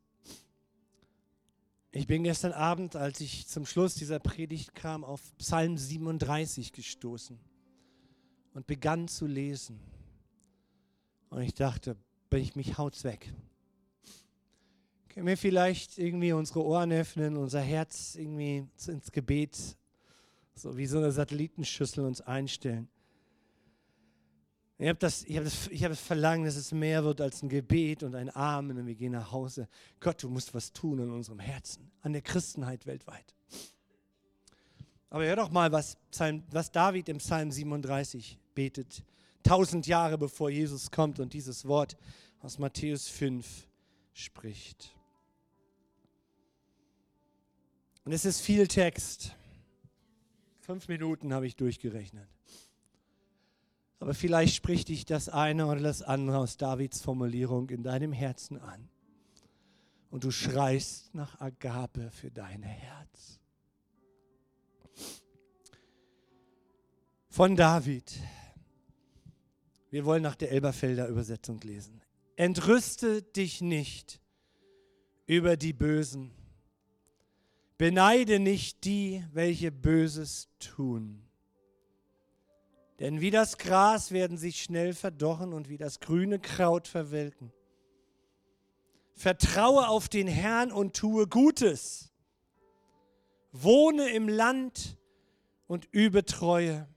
Ich 1.96 2.08
bin 2.08 2.24
gestern 2.24 2.54
Abend, 2.54 2.96
als 2.96 3.22
ich 3.22 3.46
zum 3.46 3.68
Schluss 3.68 3.94
dieser 3.94 4.18
Predigt 4.18 4.74
kam, 4.74 5.04
auf 5.04 5.22
Psalm 5.38 5.78
37 5.78 6.72
gestoßen 6.72 7.38
und 8.56 8.66
begann 8.66 9.08
zu 9.08 9.28
lesen. 9.28 9.80
Und 11.30 11.44
ich 11.44 11.54
dachte, 11.54 11.96
bin 12.32 12.42
ich 12.42 12.56
mich 12.56 12.80
haut's 12.80 13.04
weg. 13.04 13.32
Können 15.10 15.28
wir 15.28 15.38
vielleicht 15.38 16.00
irgendwie 16.00 16.34
unsere 16.34 16.66
Ohren 16.66 16.92
öffnen, 16.92 17.38
unser 17.38 17.62
Herz 17.62 18.16
irgendwie 18.16 18.68
ins 18.88 19.12
Gebet, 19.12 19.56
so 20.56 20.76
wie 20.76 20.88
so 20.88 20.98
eine 20.98 21.12
Satellitenschüssel 21.12 22.04
uns 22.04 22.22
einstellen? 22.22 22.90
Ich 24.78 24.88
habe 24.88 25.00
das, 25.00 25.24
hab 25.26 25.44
das, 25.44 25.70
hab 25.70 25.90
das 25.90 26.00
Verlangen, 26.00 26.46
dass 26.46 26.56
es 26.56 26.72
mehr 26.72 27.04
wird 27.04 27.22
als 27.22 27.44
ein 27.44 27.50
Gebet 27.50 28.04
und 28.04 28.16
ein 28.16 28.36
Amen 28.36 28.78
und 28.78 28.88
wir 28.88 28.96
gehen 28.96 29.12
nach 29.12 29.32
Hause. 29.32 29.68
Gott, 30.00 30.24
du 30.24 30.30
musst 30.30 30.54
was 30.54 30.74
tun 30.74 31.00
in 31.00 31.12
unserem 31.12 31.40
Herzen, 31.40 31.92
an 32.02 32.14
der 32.14 32.22
Christenheit 32.22 32.86
weltweit. 32.86 33.36
Aber 35.10 35.26
hör 35.26 35.36
doch 35.36 35.52
mal, 35.52 35.72
was, 35.72 35.96
Psalm, 36.10 36.44
was 36.50 36.72
David 36.72 37.08
im 37.08 37.20
Psalm 37.20 37.52
37 37.52 38.40
betet, 38.56 39.04
tausend 39.44 39.86
Jahre 39.86 40.18
bevor 40.18 40.50
Jesus 40.50 40.90
kommt 40.90 41.20
und 41.20 41.34
dieses 41.34 41.68
Wort 41.68 41.96
aus 42.40 42.58
Matthäus 42.58 43.08
5 43.10 43.68
spricht. 44.14 44.96
Und 48.06 48.12
es 48.12 48.26
ist 48.26 48.42
viel 48.42 48.68
Text. 48.68 49.36
Fünf 50.62 50.88
Minuten 50.88 51.34
habe 51.34 51.46
ich 51.46 51.56
durchgerechnet. 51.56 52.28
Aber 54.04 54.14
vielleicht 54.14 54.56
spricht 54.56 54.90
dich 54.90 55.06
das 55.06 55.30
eine 55.30 55.66
oder 55.66 55.80
das 55.80 56.02
andere 56.02 56.40
aus 56.40 56.58
Davids 56.58 57.00
Formulierung 57.00 57.70
in 57.70 57.84
deinem 57.84 58.12
Herzen 58.12 58.60
an. 58.60 58.90
Und 60.10 60.26
du 60.26 60.30
schreist 60.30 61.16
nach 61.16 61.40
Agape 61.40 62.12
für 62.12 62.30
dein 62.30 62.64
Herz. 62.64 63.40
Von 67.30 67.56
David. 67.56 68.14
Wir 69.90 70.04
wollen 70.04 70.24
nach 70.24 70.36
der 70.36 70.52
Elberfelder 70.52 71.08
Übersetzung 71.08 71.62
lesen. 71.62 72.02
Entrüste 72.36 73.22
dich 73.22 73.62
nicht 73.62 74.20
über 75.26 75.56
die 75.56 75.72
Bösen. 75.72 76.32
Beneide 77.78 78.40
nicht 78.40 78.84
die, 78.84 79.24
welche 79.32 79.72
Böses 79.72 80.50
tun 80.60 81.24
denn 83.00 83.22
wie 83.22 83.32
das 83.32 83.58
Gras 83.58 84.12
werden 84.12 84.38
sie 84.38 84.52
schnell 84.52 84.94
verdorren 84.94 85.54
und 85.54 85.70
wie 85.70 85.78
das 85.78 86.00
grüne 86.00 86.40
Kraut 86.40 86.88
verwelken. 86.88 87.52
Vertraue 89.16 89.88
auf 89.88 90.10
den 90.10 90.28
Herrn 90.28 90.72
und 90.72 90.96
tue 90.96 91.28
Gutes. 91.28 92.12
Wohne 93.52 94.10
im 94.10 94.28
Land 94.28 94.98
und 95.68 95.88
übe 95.92 96.26
Treue. 96.26 96.88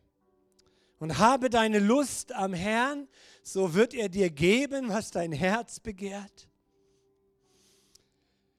Und 0.98 1.18
habe 1.18 1.50
deine 1.50 1.78
Lust 1.78 2.32
am 2.32 2.54
Herrn, 2.54 3.06
so 3.42 3.74
wird 3.74 3.92
er 3.92 4.08
dir 4.08 4.30
geben, 4.30 4.88
was 4.88 5.10
dein 5.10 5.32
Herz 5.32 5.80
begehrt. 5.80 6.48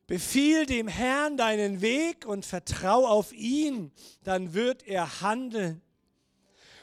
Befiehl 0.05 0.65
dem 0.65 0.87
Herrn 0.87 1.35
deinen 1.35 1.81
Weg 1.81 2.25
und 2.25 2.45
vertrau 2.45 3.07
auf 3.07 3.33
ihn, 3.33 3.91
dann 4.23 4.53
wird 4.53 4.83
er 4.83 5.21
handeln 5.21 5.81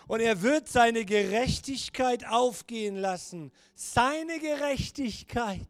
und 0.07 0.21
er 0.21 0.43
wird 0.43 0.69
seine 0.69 1.05
Gerechtigkeit 1.05 2.27
aufgehen 2.27 2.97
lassen. 2.97 3.53
Seine 3.75 4.39
Gerechtigkeit 4.39 5.69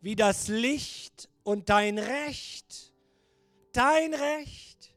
wie 0.00 0.16
das 0.16 0.48
Licht 0.48 1.28
und 1.44 1.68
dein 1.68 1.98
Recht, 1.98 2.92
dein 3.72 4.14
Recht 4.14 4.92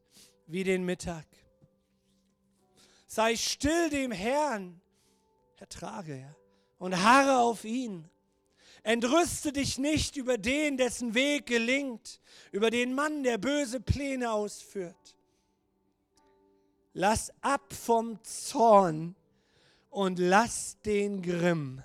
wie 0.48 0.64
den 0.64 0.84
Mittag. 0.84 1.26
Sei 3.08 3.36
still 3.36 3.90
dem 3.90 4.12
Herrn 4.12 4.82
Ertrage, 5.58 6.20
ja. 6.20 6.36
Und 6.78 7.02
harre 7.02 7.40
auf 7.40 7.64
ihn. 7.64 8.10
Entrüste 8.84 9.52
dich 9.52 9.78
nicht 9.78 10.18
über 10.18 10.38
den, 10.38 10.78
dessen 10.78 11.16
Weg 11.16 11.48
gelingt, 11.48 12.20
über 12.52 12.70
den 12.70 12.94
Mann, 12.94 13.24
der 13.24 13.38
böse 13.38 13.80
Pläne 13.80 14.32
ausführt. 14.32 15.15
Lass 16.98 17.30
ab 17.42 17.74
vom 17.74 18.24
Zorn 18.24 19.18
und 19.90 20.18
lass 20.18 20.78
den 20.86 21.22
Grimm. 21.22 21.84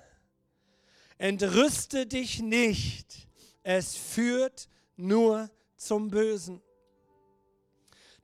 Entrüste 1.17 2.07
dich 2.07 2.39
nicht, 2.39 3.27
es 3.61 3.97
führt 3.97 4.69
nur 4.95 5.49
zum 5.75 6.09
Bösen. 6.09 6.61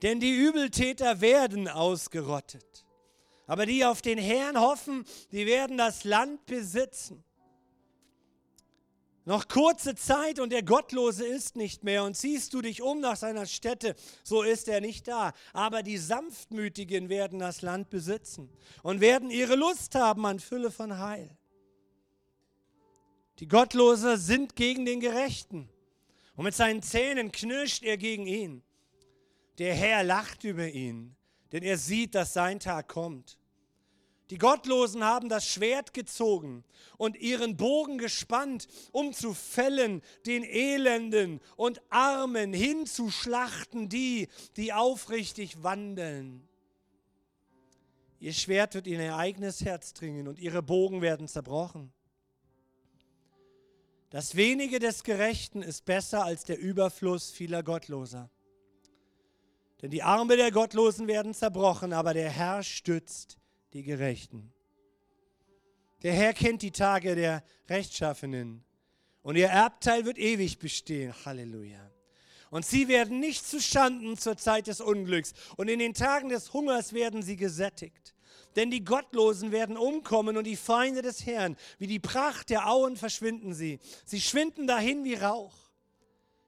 Denn 0.01 0.21
die 0.21 0.31
Übeltäter 0.31 1.19
werden 1.19 1.67
ausgerottet. 1.67 2.85
Aber 3.47 3.65
die 3.65 3.83
auf 3.83 4.01
den 4.01 4.17
Herrn 4.17 4.57
hoffen, 4.57 5.03
die 5.33 5.45
werden 5.45 5.77
das 5.77 6.05
Land 6.05 6.45
besitzen. 6.45 7.21
Noch 9.27 9.49
kurze 9.49 9.93
Zeit 9.93 10.39
und 10.39 10.53
der 10.53 10.63
Gottlose 10.63 11.25
ist 11.27 11.57
nicht 11.57 11.83
mehr 11.83 12.05
und 12.05 12.15
ziehst 12.15 12.53
du 12.53 12.61
dich 12.61 12.81
um 12.81 13.01
nach 13.01 13.17
seiner 13.17 13.45
Stätte, 13.45 13.93
so 14.23 14.41
ist 14.41 14.69
er 14.69 14.79
nicht 14.79 15.05
da. 15.09 15.33
Aber 15.51 15.83
die 15.83 15.97
Sanftmütigen 15.97 17.09
werden 17.09 17.39
das 17.39 17.61
Land 17.61 17.89
besitzen 17.89 18.49
und 18.83 19.01
werden 19.01 19.29
ihre 19.29 19.55
Lust 19.55 19.95
haben 19.95 20.25
an 20.25 20.39
Fülle 20.39 20.71
von 20.71 20.97
Heil. 20.97 21.29
Die 23.39 23.49
Gottlose 23.49 24.15
sind 24.15 24.55
gegen 24.55 24.85
den 24.85 25.01
Gerechten 25.01 25.67
und 26.37 26.45
mit 26.45 26.55
seinen 26.55 26.81
Zähnen 26.81 27.33
knirscht 27.33 27.83
er 27.83 27.97
gegen 27.97 28.27
ihn. 28.27 28.63
Der 29.57 29.75
Herr 29.75 30.05
lacht 30.05 30.45
über 30.45 30.69
ihn, 30.69 31.17
denn 31.51 31.63
er 31.63 31.77
sieht, 31.77 32.15
dass 32.15 32.31
sein 32.31 32.61
Tag 32.61 32.87
kommt. 32.87 33.37
Die 34.29 34.37
Gottlosen 34.37 35.03
haben 35.03 35.29
das 35.29 35.47
Schwert 35.47 35.93
gezogen 35.93 36.65
und 36.97 37.15
ihren 37.17 37.55
Bogen 37.55 37.97
gespannt, 37.97 38.67
um 38.91 39.13
zu 39.13 39.33
fällen 39.33 40.01
den 40.25 40.43
Elenden 40.43 41.39
und 41.55 41.81
Armen, 41.89 42.51
hinzuschlachten 42.51 43.87
die, 43.87 44.27
die 44.57 44.73
aufrichtig 44.73 45.63
wandeln. 45.63 46.47
Ihr 48.19 48.33
Schwert 48.33 48.73
wird 48.73 48.87
in 48.87 48.99
ihr 48.99 49.15
eigenes 49.15 49.63
Herz 49.63 49.93
dringen 49.93 50.27
und 50.27 50.39
ihre 50.39 50.61
Bogen 50.61 51.01
werden 51.01 51.27
zerbrochen. 51.27 51.93
Das 54.09 54.35
wenige 54.35 54.79
des 54.79 55.03
Gerechten 55.03 55.61
ist 55.61 55.85
besser 55.85 56.23
als 56.23 56.43
der 56.43 56.57
Überfluss 56.57 57.31
vieler 57.31 57.63
Gottloser. 57.63 58.29
Denn 59.81 59.91
die 59.91 60.03
Arme 60.03 60.35
der 60.35 60.51
Gottlosen 60.51 61.07
werden 61.07 61.33
zerbrochen, 61.33 61.93
aber 61.93 62.13
der 62.13 62.29
Herr 62.29 62.63
stützt 62.63 63.37
die 63.77 63.83
Gerechten. 63.83 64.51
Der 66.01 66.11
Herr 66.11 66.33
kennt 66.33 66.63
die 66.63 66.71
Tage 66.71 67.15
der 67.15 67.43
Rechtschaffenen 67.69 68.63
und 69.21 69.35
ihr 69.35 69.49
Erbteil 69.49 70.03
wird 70.03 70.17
ewig 70.17 70.57
bestehen. 70.57 71.13
Halleluja. 71.25 71.91
Und 72.49 72.65
sie 72.65 72.87
werden 72.87 73.19
nicht 73.19 73.45
zu 73.45 73.61
Schanden 73.61 74.17
zur 74.17 74.35
Zeit 74.35 74.65
des 74.65 74.81
Unglücks 74.81 75.33
und 75.57 75.67
in 75.67 75.77
den 75.77 75.93
Tagen 75.93 76.29
des 76.29 76.53
Hungers 76.53 76.93
werden 76.93 77.21
sie 77.21 77.35
gesättigt. 77.35 78.15
Denn 78.55 78.71
die 78.71 78.83
Gottlosen 78.83 79.51
werden 79.51 79.77
umkommen 79.77 80.37
und 80.37 80.45
die 80.45 80.55
Feinde 80.55 81.03
des 81.03 81.27
Herrn, 81.27 81.55
wie 81.77 81.85
die 81.85 81.99
Pracht 81.99 82.49
der 82.49 82.67
Auen 82.67 82.97
verschwinden 82.97 83.53
sie. 83.53 83.77
Sie 84.05 84.21
schwinden 84.21 84.65
dahin 84.65 85.03
wie 85.03 85.13
Rauch. 85.13 85.53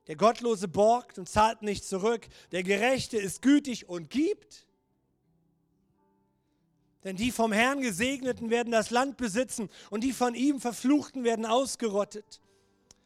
Der 0.07 0.15
Gottlose 0.15 0.67
borgt 0.67 1.19
und 1.19 1.29
zahlt 1.29 1.61
nicht 1.61 1.85
zurück. 1.85 2.27
Der 2.51 2.63
Gerechte 2.63 3.17
ist 3.17 3.43
gütig 3.43 3.87
und 3.87 4.09
gibt. 4.09 4.65
Denn 7.03 7.15
die 7.15 7.31
vom 7.31 7.51
Herrn 7.51 7.81
Gesegneten 7.81 8.49
werden 8.49 8.71
das 8.71 8.89
Land 8.89 9.17
besitzen 9.17 9.69
und 9.89 10.03
die 10.03 10.11
von 10.11 10.35
ihm 10.35 10.59
Verfluchten 10.59 11.23
werden 11.23 11.45
ausgerottet. 11.45 12.41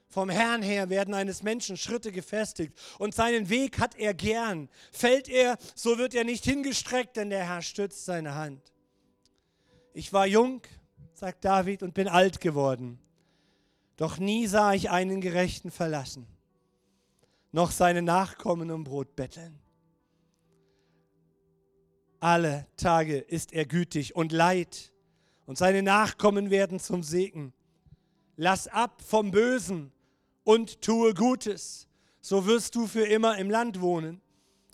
Vom 0.09 0.29
Herrn 0.29 0.61
her 0.61 0.89
werden 0.89 1.13
eines 1.13 1.43
Menschen 1.43 1.77
Schritte 1.77 2.11
gefestigt 2.11 2.77
und 2.99 3.15
seinen 3.15 3.49
Weg 3.49 3.79
hat 3.79 3.95
er 3.95 4.13
gern. 4.13 4.69
Fällt 4.91 5.27
er, 5.27 5.57
so 5.75 5.97
wird 5.97 6.13
er 6.13 6.23
nicht 6.23 6.43
hingestreckt, 6.43 7.17
denn 7.17 7.29
der 7.29 7.45
Herr 7.45 7.61
stützt 7.61 8.05
seine 8.05 8.35
Hand. 8.35 8.61
Ich 9.93 10.13
war 10.13 10.27
jung, 10.27 10.61
sagt 11.13 11.45
David, 11.45 11.83
und 11.83 11.93
bin 11.93 12.07
alt 12.07 12.41
geworden. 12.41 12.99
Doch 13.97 14.17
nie 14.17 14.47
sah 14.47 14.73
ich 14.73 14.89
einen 14.89 15.21
Gerechten 15.21 15.71
verlassen 15.71 16.27
noch 17.53 17.71
seine 17.71 18.01
Nachkommen 18.01 18.71
um 18.71 18.83
Brot 18.83 19.15
betteln. 19.15 19.57
Alle 22.23 22.67
Tage 22.77 23.17
ist 23.17 23.51
er 23.51 23.65
gütig 23.65 24.15
und 24.15 24.31
leid, 24.31 24.93
und 25.45 25.57
seine 25.57 25.83
Nachkommen 25.83 26.51
werden 26.51 26.79
zum 26.79 27.03
Segen. 27.03 27.51
Lass 28.37 28.69
ab 28.69 29.01
vom 29.05 29.31
Bösen 29.31 29.91
und 30.45 30.81
tue 30.81 31.13
Gutes, 31.15 31.89
so 32.21 32.45
wirst 32.45 32.75
du 32.75 32.87
für 32.87 33.05
immer 33.05 33.37
im 33.39 33.49
Land 33.49 33.81
wohnen. 33.81 34.21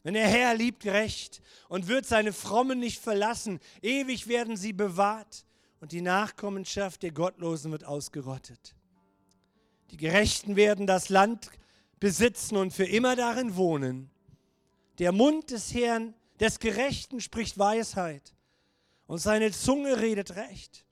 Denn 0.04 0.14
der 0.14 0.28
Herr 0.28 0.54
liebt 0.54 0.86
Recht 0.86 1.42
und 1.70 1.88
wird 1.88 2.06
seine 2.06 2.34
Frommen 2.34 2.80
nicht 2.80 3.02
verlassen. 3.02 3.60
Ewig 3.82 4.28
werden 4.28 4.56
sie 4.56 4.72
bewahrt 4.72 5.44
und 5.80 5.92
die 5.92 6.02
Nachkommenschaft 6.02 7.02
der 7.02 7.14
Gottlosen 7.14 7.72
wird 7.72 7.84
ausgerottet. 7.84 8.76
Die 9.90 9.98
Gerechten 9.98 10.56
werden 10.56 10.86
das 10.86 11.10
Land 11.10 11.50
besitzen 12.00 12.58
und 12.58 12.74
für 12.74 12.86
immer 12.86 13.16
darin 13.16 13.56
wohnen. 13.56 14.12
Der 15.00 15.12
Mund 15.12 15.50
des 15.50 15.74
Herrn, 15.74 16.14
des 16.40 16.60
Gerechten 16.60 17.22
spricht 17.22 17.58
Weisheit 17.58 18.34
und 19.08 19.20
seine 19.20 19.52
Zunge 19.52 20.00
redet 20.00 20.36
Recht. 20.36 20.86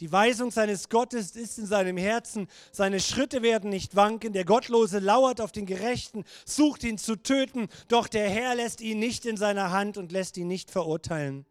Die 0.00 0.10
Weisung 0.10 0.50
seines 0.50 0.88
Gottes 0.88 1.36
ist 1.36 1.58
in 1.58 1.66
seinem 1.66 1.96
Herzen, 1.96 2.48
seine 2.72 2.98
Schritte 2.98 3.42
werden 3.42 3.70
nicht 3.70 3.94
wanken, 3.94 4.32
der 4.32 4.44
Gottlose 4.44 4.98
lauert 4.98 5.40
auf 5.40 5.52
den 5.52 5.66
Gerechten, 5.66 6.24
sucht 6.44 6.82
ihn 6.82 6.98
zu 6.98 7.14
töten, 7.14 7.68
doch 7.86 8.08
der 8.08 8.28
Herr 8.28 8.56
lässt 8.56 8.80
ihn 8.80 8.98
nicht 8.98 9.24
in 9.24 9.36
seiner 9.36 9.70
Hand 9.70 9.96
und 9.96 10.10
lässt 10.10 10.36
ihn 10.36 10.48
nicht 10.48 10.72
verurteilen, 10.72 11.46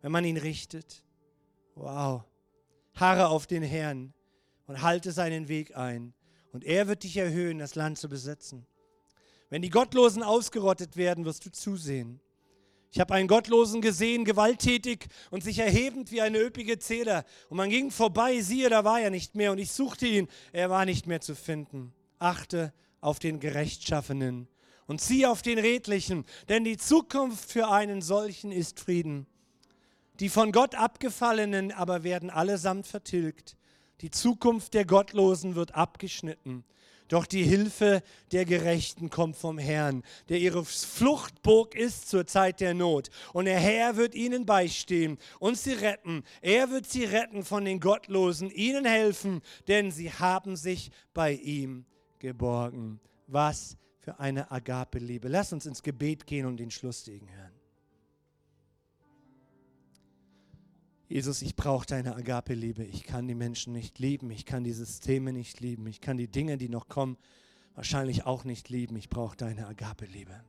wenn 0.00 0.12
man 0.12 0.24
ihn 0.24 0.36
richtet. 0.36 1.02
Wow. 1.74 2.22
Harre 2.94 3.28
auf 3.28 3.46
den 3.48 3.64
Herrn 3.64 4.14
und 4.66 4.82
halte 4.82 5.10
seinen 5.10 5.48
Weg 5.48 5.76
ein 5.76 6.14
und 6.52 6.64
er 6.64 6.86
wird 6.86 7.02
dich 7.02 7.16
erhöhen, 7.16 7.58
das 7.58 7.74
Land 7.74 7.98
zu 7.98 8.08
besitzen. 8.08 8.64
Wenn 9.50 9.62
die 9.62 9.70
Gottlosen 9.70 10.22
ausgerottet 10.22 10.96
werden, 10.96 11.24
wirst 11.24 11.44
du 11.44 11.50
zusehen. 11.50 12.20
Ich 12.94 13.00
habe 13.00 13.14
einen 13.14 13.26
Gottlosen 13.26 13.80
gesehen, 13.80 14.26
gewalttätig 14.26 15.06
und 15.30 15.42
sich 15.42 15.58
erhebend 15.58 16.12
wie 16.12 16.20
eine 16.20 16.38
üppige 16.38 16.78
Zeder. 16.78 17.24
Und 17.48 17.56
man 17.56 17.70
ging 17.70 17.90
vorbei, 17.90 18.42
siehe, 18.42 18.68
da 18.68 18.84
war 18.84 19.00
er 19.00 19.08
nicht 19.08 19.34
mehr. 19.34 19.50
Und 19.50 19.58
ich 19.58 19.72
suchte 19.72 20.06
ihn, 20.06 20.28
er 20.52 20.68
war 20.68 20.84
nicht 20.84 21.06
mehr 21.06 21.22
zu 21.22 21.34
finden. 21.34 21.94
Achte 22.18 22.74
auf 23.00 23.18
den 23.18 23.40
Gerechtschaffenen 23.40 24.46
und 24.86 25.00
zieh 25.00 25.24
auf 25.24 25.40
den 25.40 25.58
Redlichen, 25.58 26.26
denn 26.50 26.64
die 26.64 26.76
Zukunft 26.76 27.50
für 27.50 27.68
einen 27.68 28.02
solchen 28.02 28.52
ist 28.52 28.78
Frieden. 28.78 29.26
Die 30.20 30.28
von 30.28 30.52
Gott 30.52 30.74
abgefallenen 30.74 31.72
aber 31.72 32.04
werden 32.04 32.28
allesamt 32.28 32.86
vertilgt. 32.86 33.56
Die 34.02 34.10
Zukunft 34.10 34.74
der 34.74 34.84
Gottlosen 34.84 35.54
wird 35.54 35.74
abgeschnitten. 35.74 36.64
Doch 37.08 37.26
die 37.26 37.42
Hilfe 37.42 38.02
der 38.32 38.44
Gerechten 38.44 39.10
kommt 39.10 39.36
vom 39.36 39.58
Herrn, 39.58 40.02
der 40.28 40.38
ihre 40.38 40.64
Fluchtburg 40.64 41.74
ist 41.74 42.08
zur 42.08 42.26
Zeit 42.26 42.60
der 42.60 42.74
Not. 42.74 43.10
Und 43.32 43.44
der 43.44 43.58
Herr 43.60 43.96
wird 43.96 44.14
ihnen 44.14 44.46
beistehen 44.46 45.18
und 45.38 45.58
sie 45.58 45.72
retten. 45.72 46.24
Er 46.40 46.70
wird 46.70 46.86
sie 46.88 47.04
retten 47.04 47.44
von 47.44 47.64
den 47.64 47.80
Gottlosen, 47.80 48.50
ihnen 48.50 48.84
helfen, 48.84 49.42
denn 49.68 49.90
sie 49.90 50.12
haben 50.12 50.56
sich 50.56 50.90
bei 51.12 51.32
ihm 51.32 51.84
geborgen. 52.18 53.00
Was 53.26 53.76
für 53.98 54.18
eine 54.18 54.50
Agape-Liebe. 54.50 55.28
Lass 55.28 55.52
uns 55.52 55.66
ins 55.66 55.82
Gebet 55.82 56.26
gehen 56.26 56.46
und 56.46 56.58
den 56.58 56.70
Schlusssegen 56.70 57.28
hören. 57.30 57.61
Jesus, 61.12 61.42
ich 61.42 61.56
brauche 61.56 61.84
deine 61.84 62.16
Agape-Liebe. 62.16 62.84
Ich 62.84 63.04
kann 63.04 63.28
die 63.28 63.34
Menschen 63.34 63.74
nicht 63.74 63.98
lieben. 63.98 64.30
Ich 64.30 64.46
kann 64.46 64.64
die 64.64 64.72
Systeme 64.72 65.34
nicht 65.34 65.60
lieben. 65.60 65.86
Ich 65.86 66.00
kann 66.00 66.16
die 66.16 66.26
Dinge, 66.26 66.56
die 66.56 66.70
noch 66.70 66.88
kommen, 66.88 67.18
wahrscheinlich 67.74 68.24
auch 68.24 68.44
nicht 68.44 68.70
lieben. 68.70 68.96
Ich 68.96 69.10
brauche 69.10 69.36
deine 69.36 69.66
Agape-Liebe. 69.66 70.42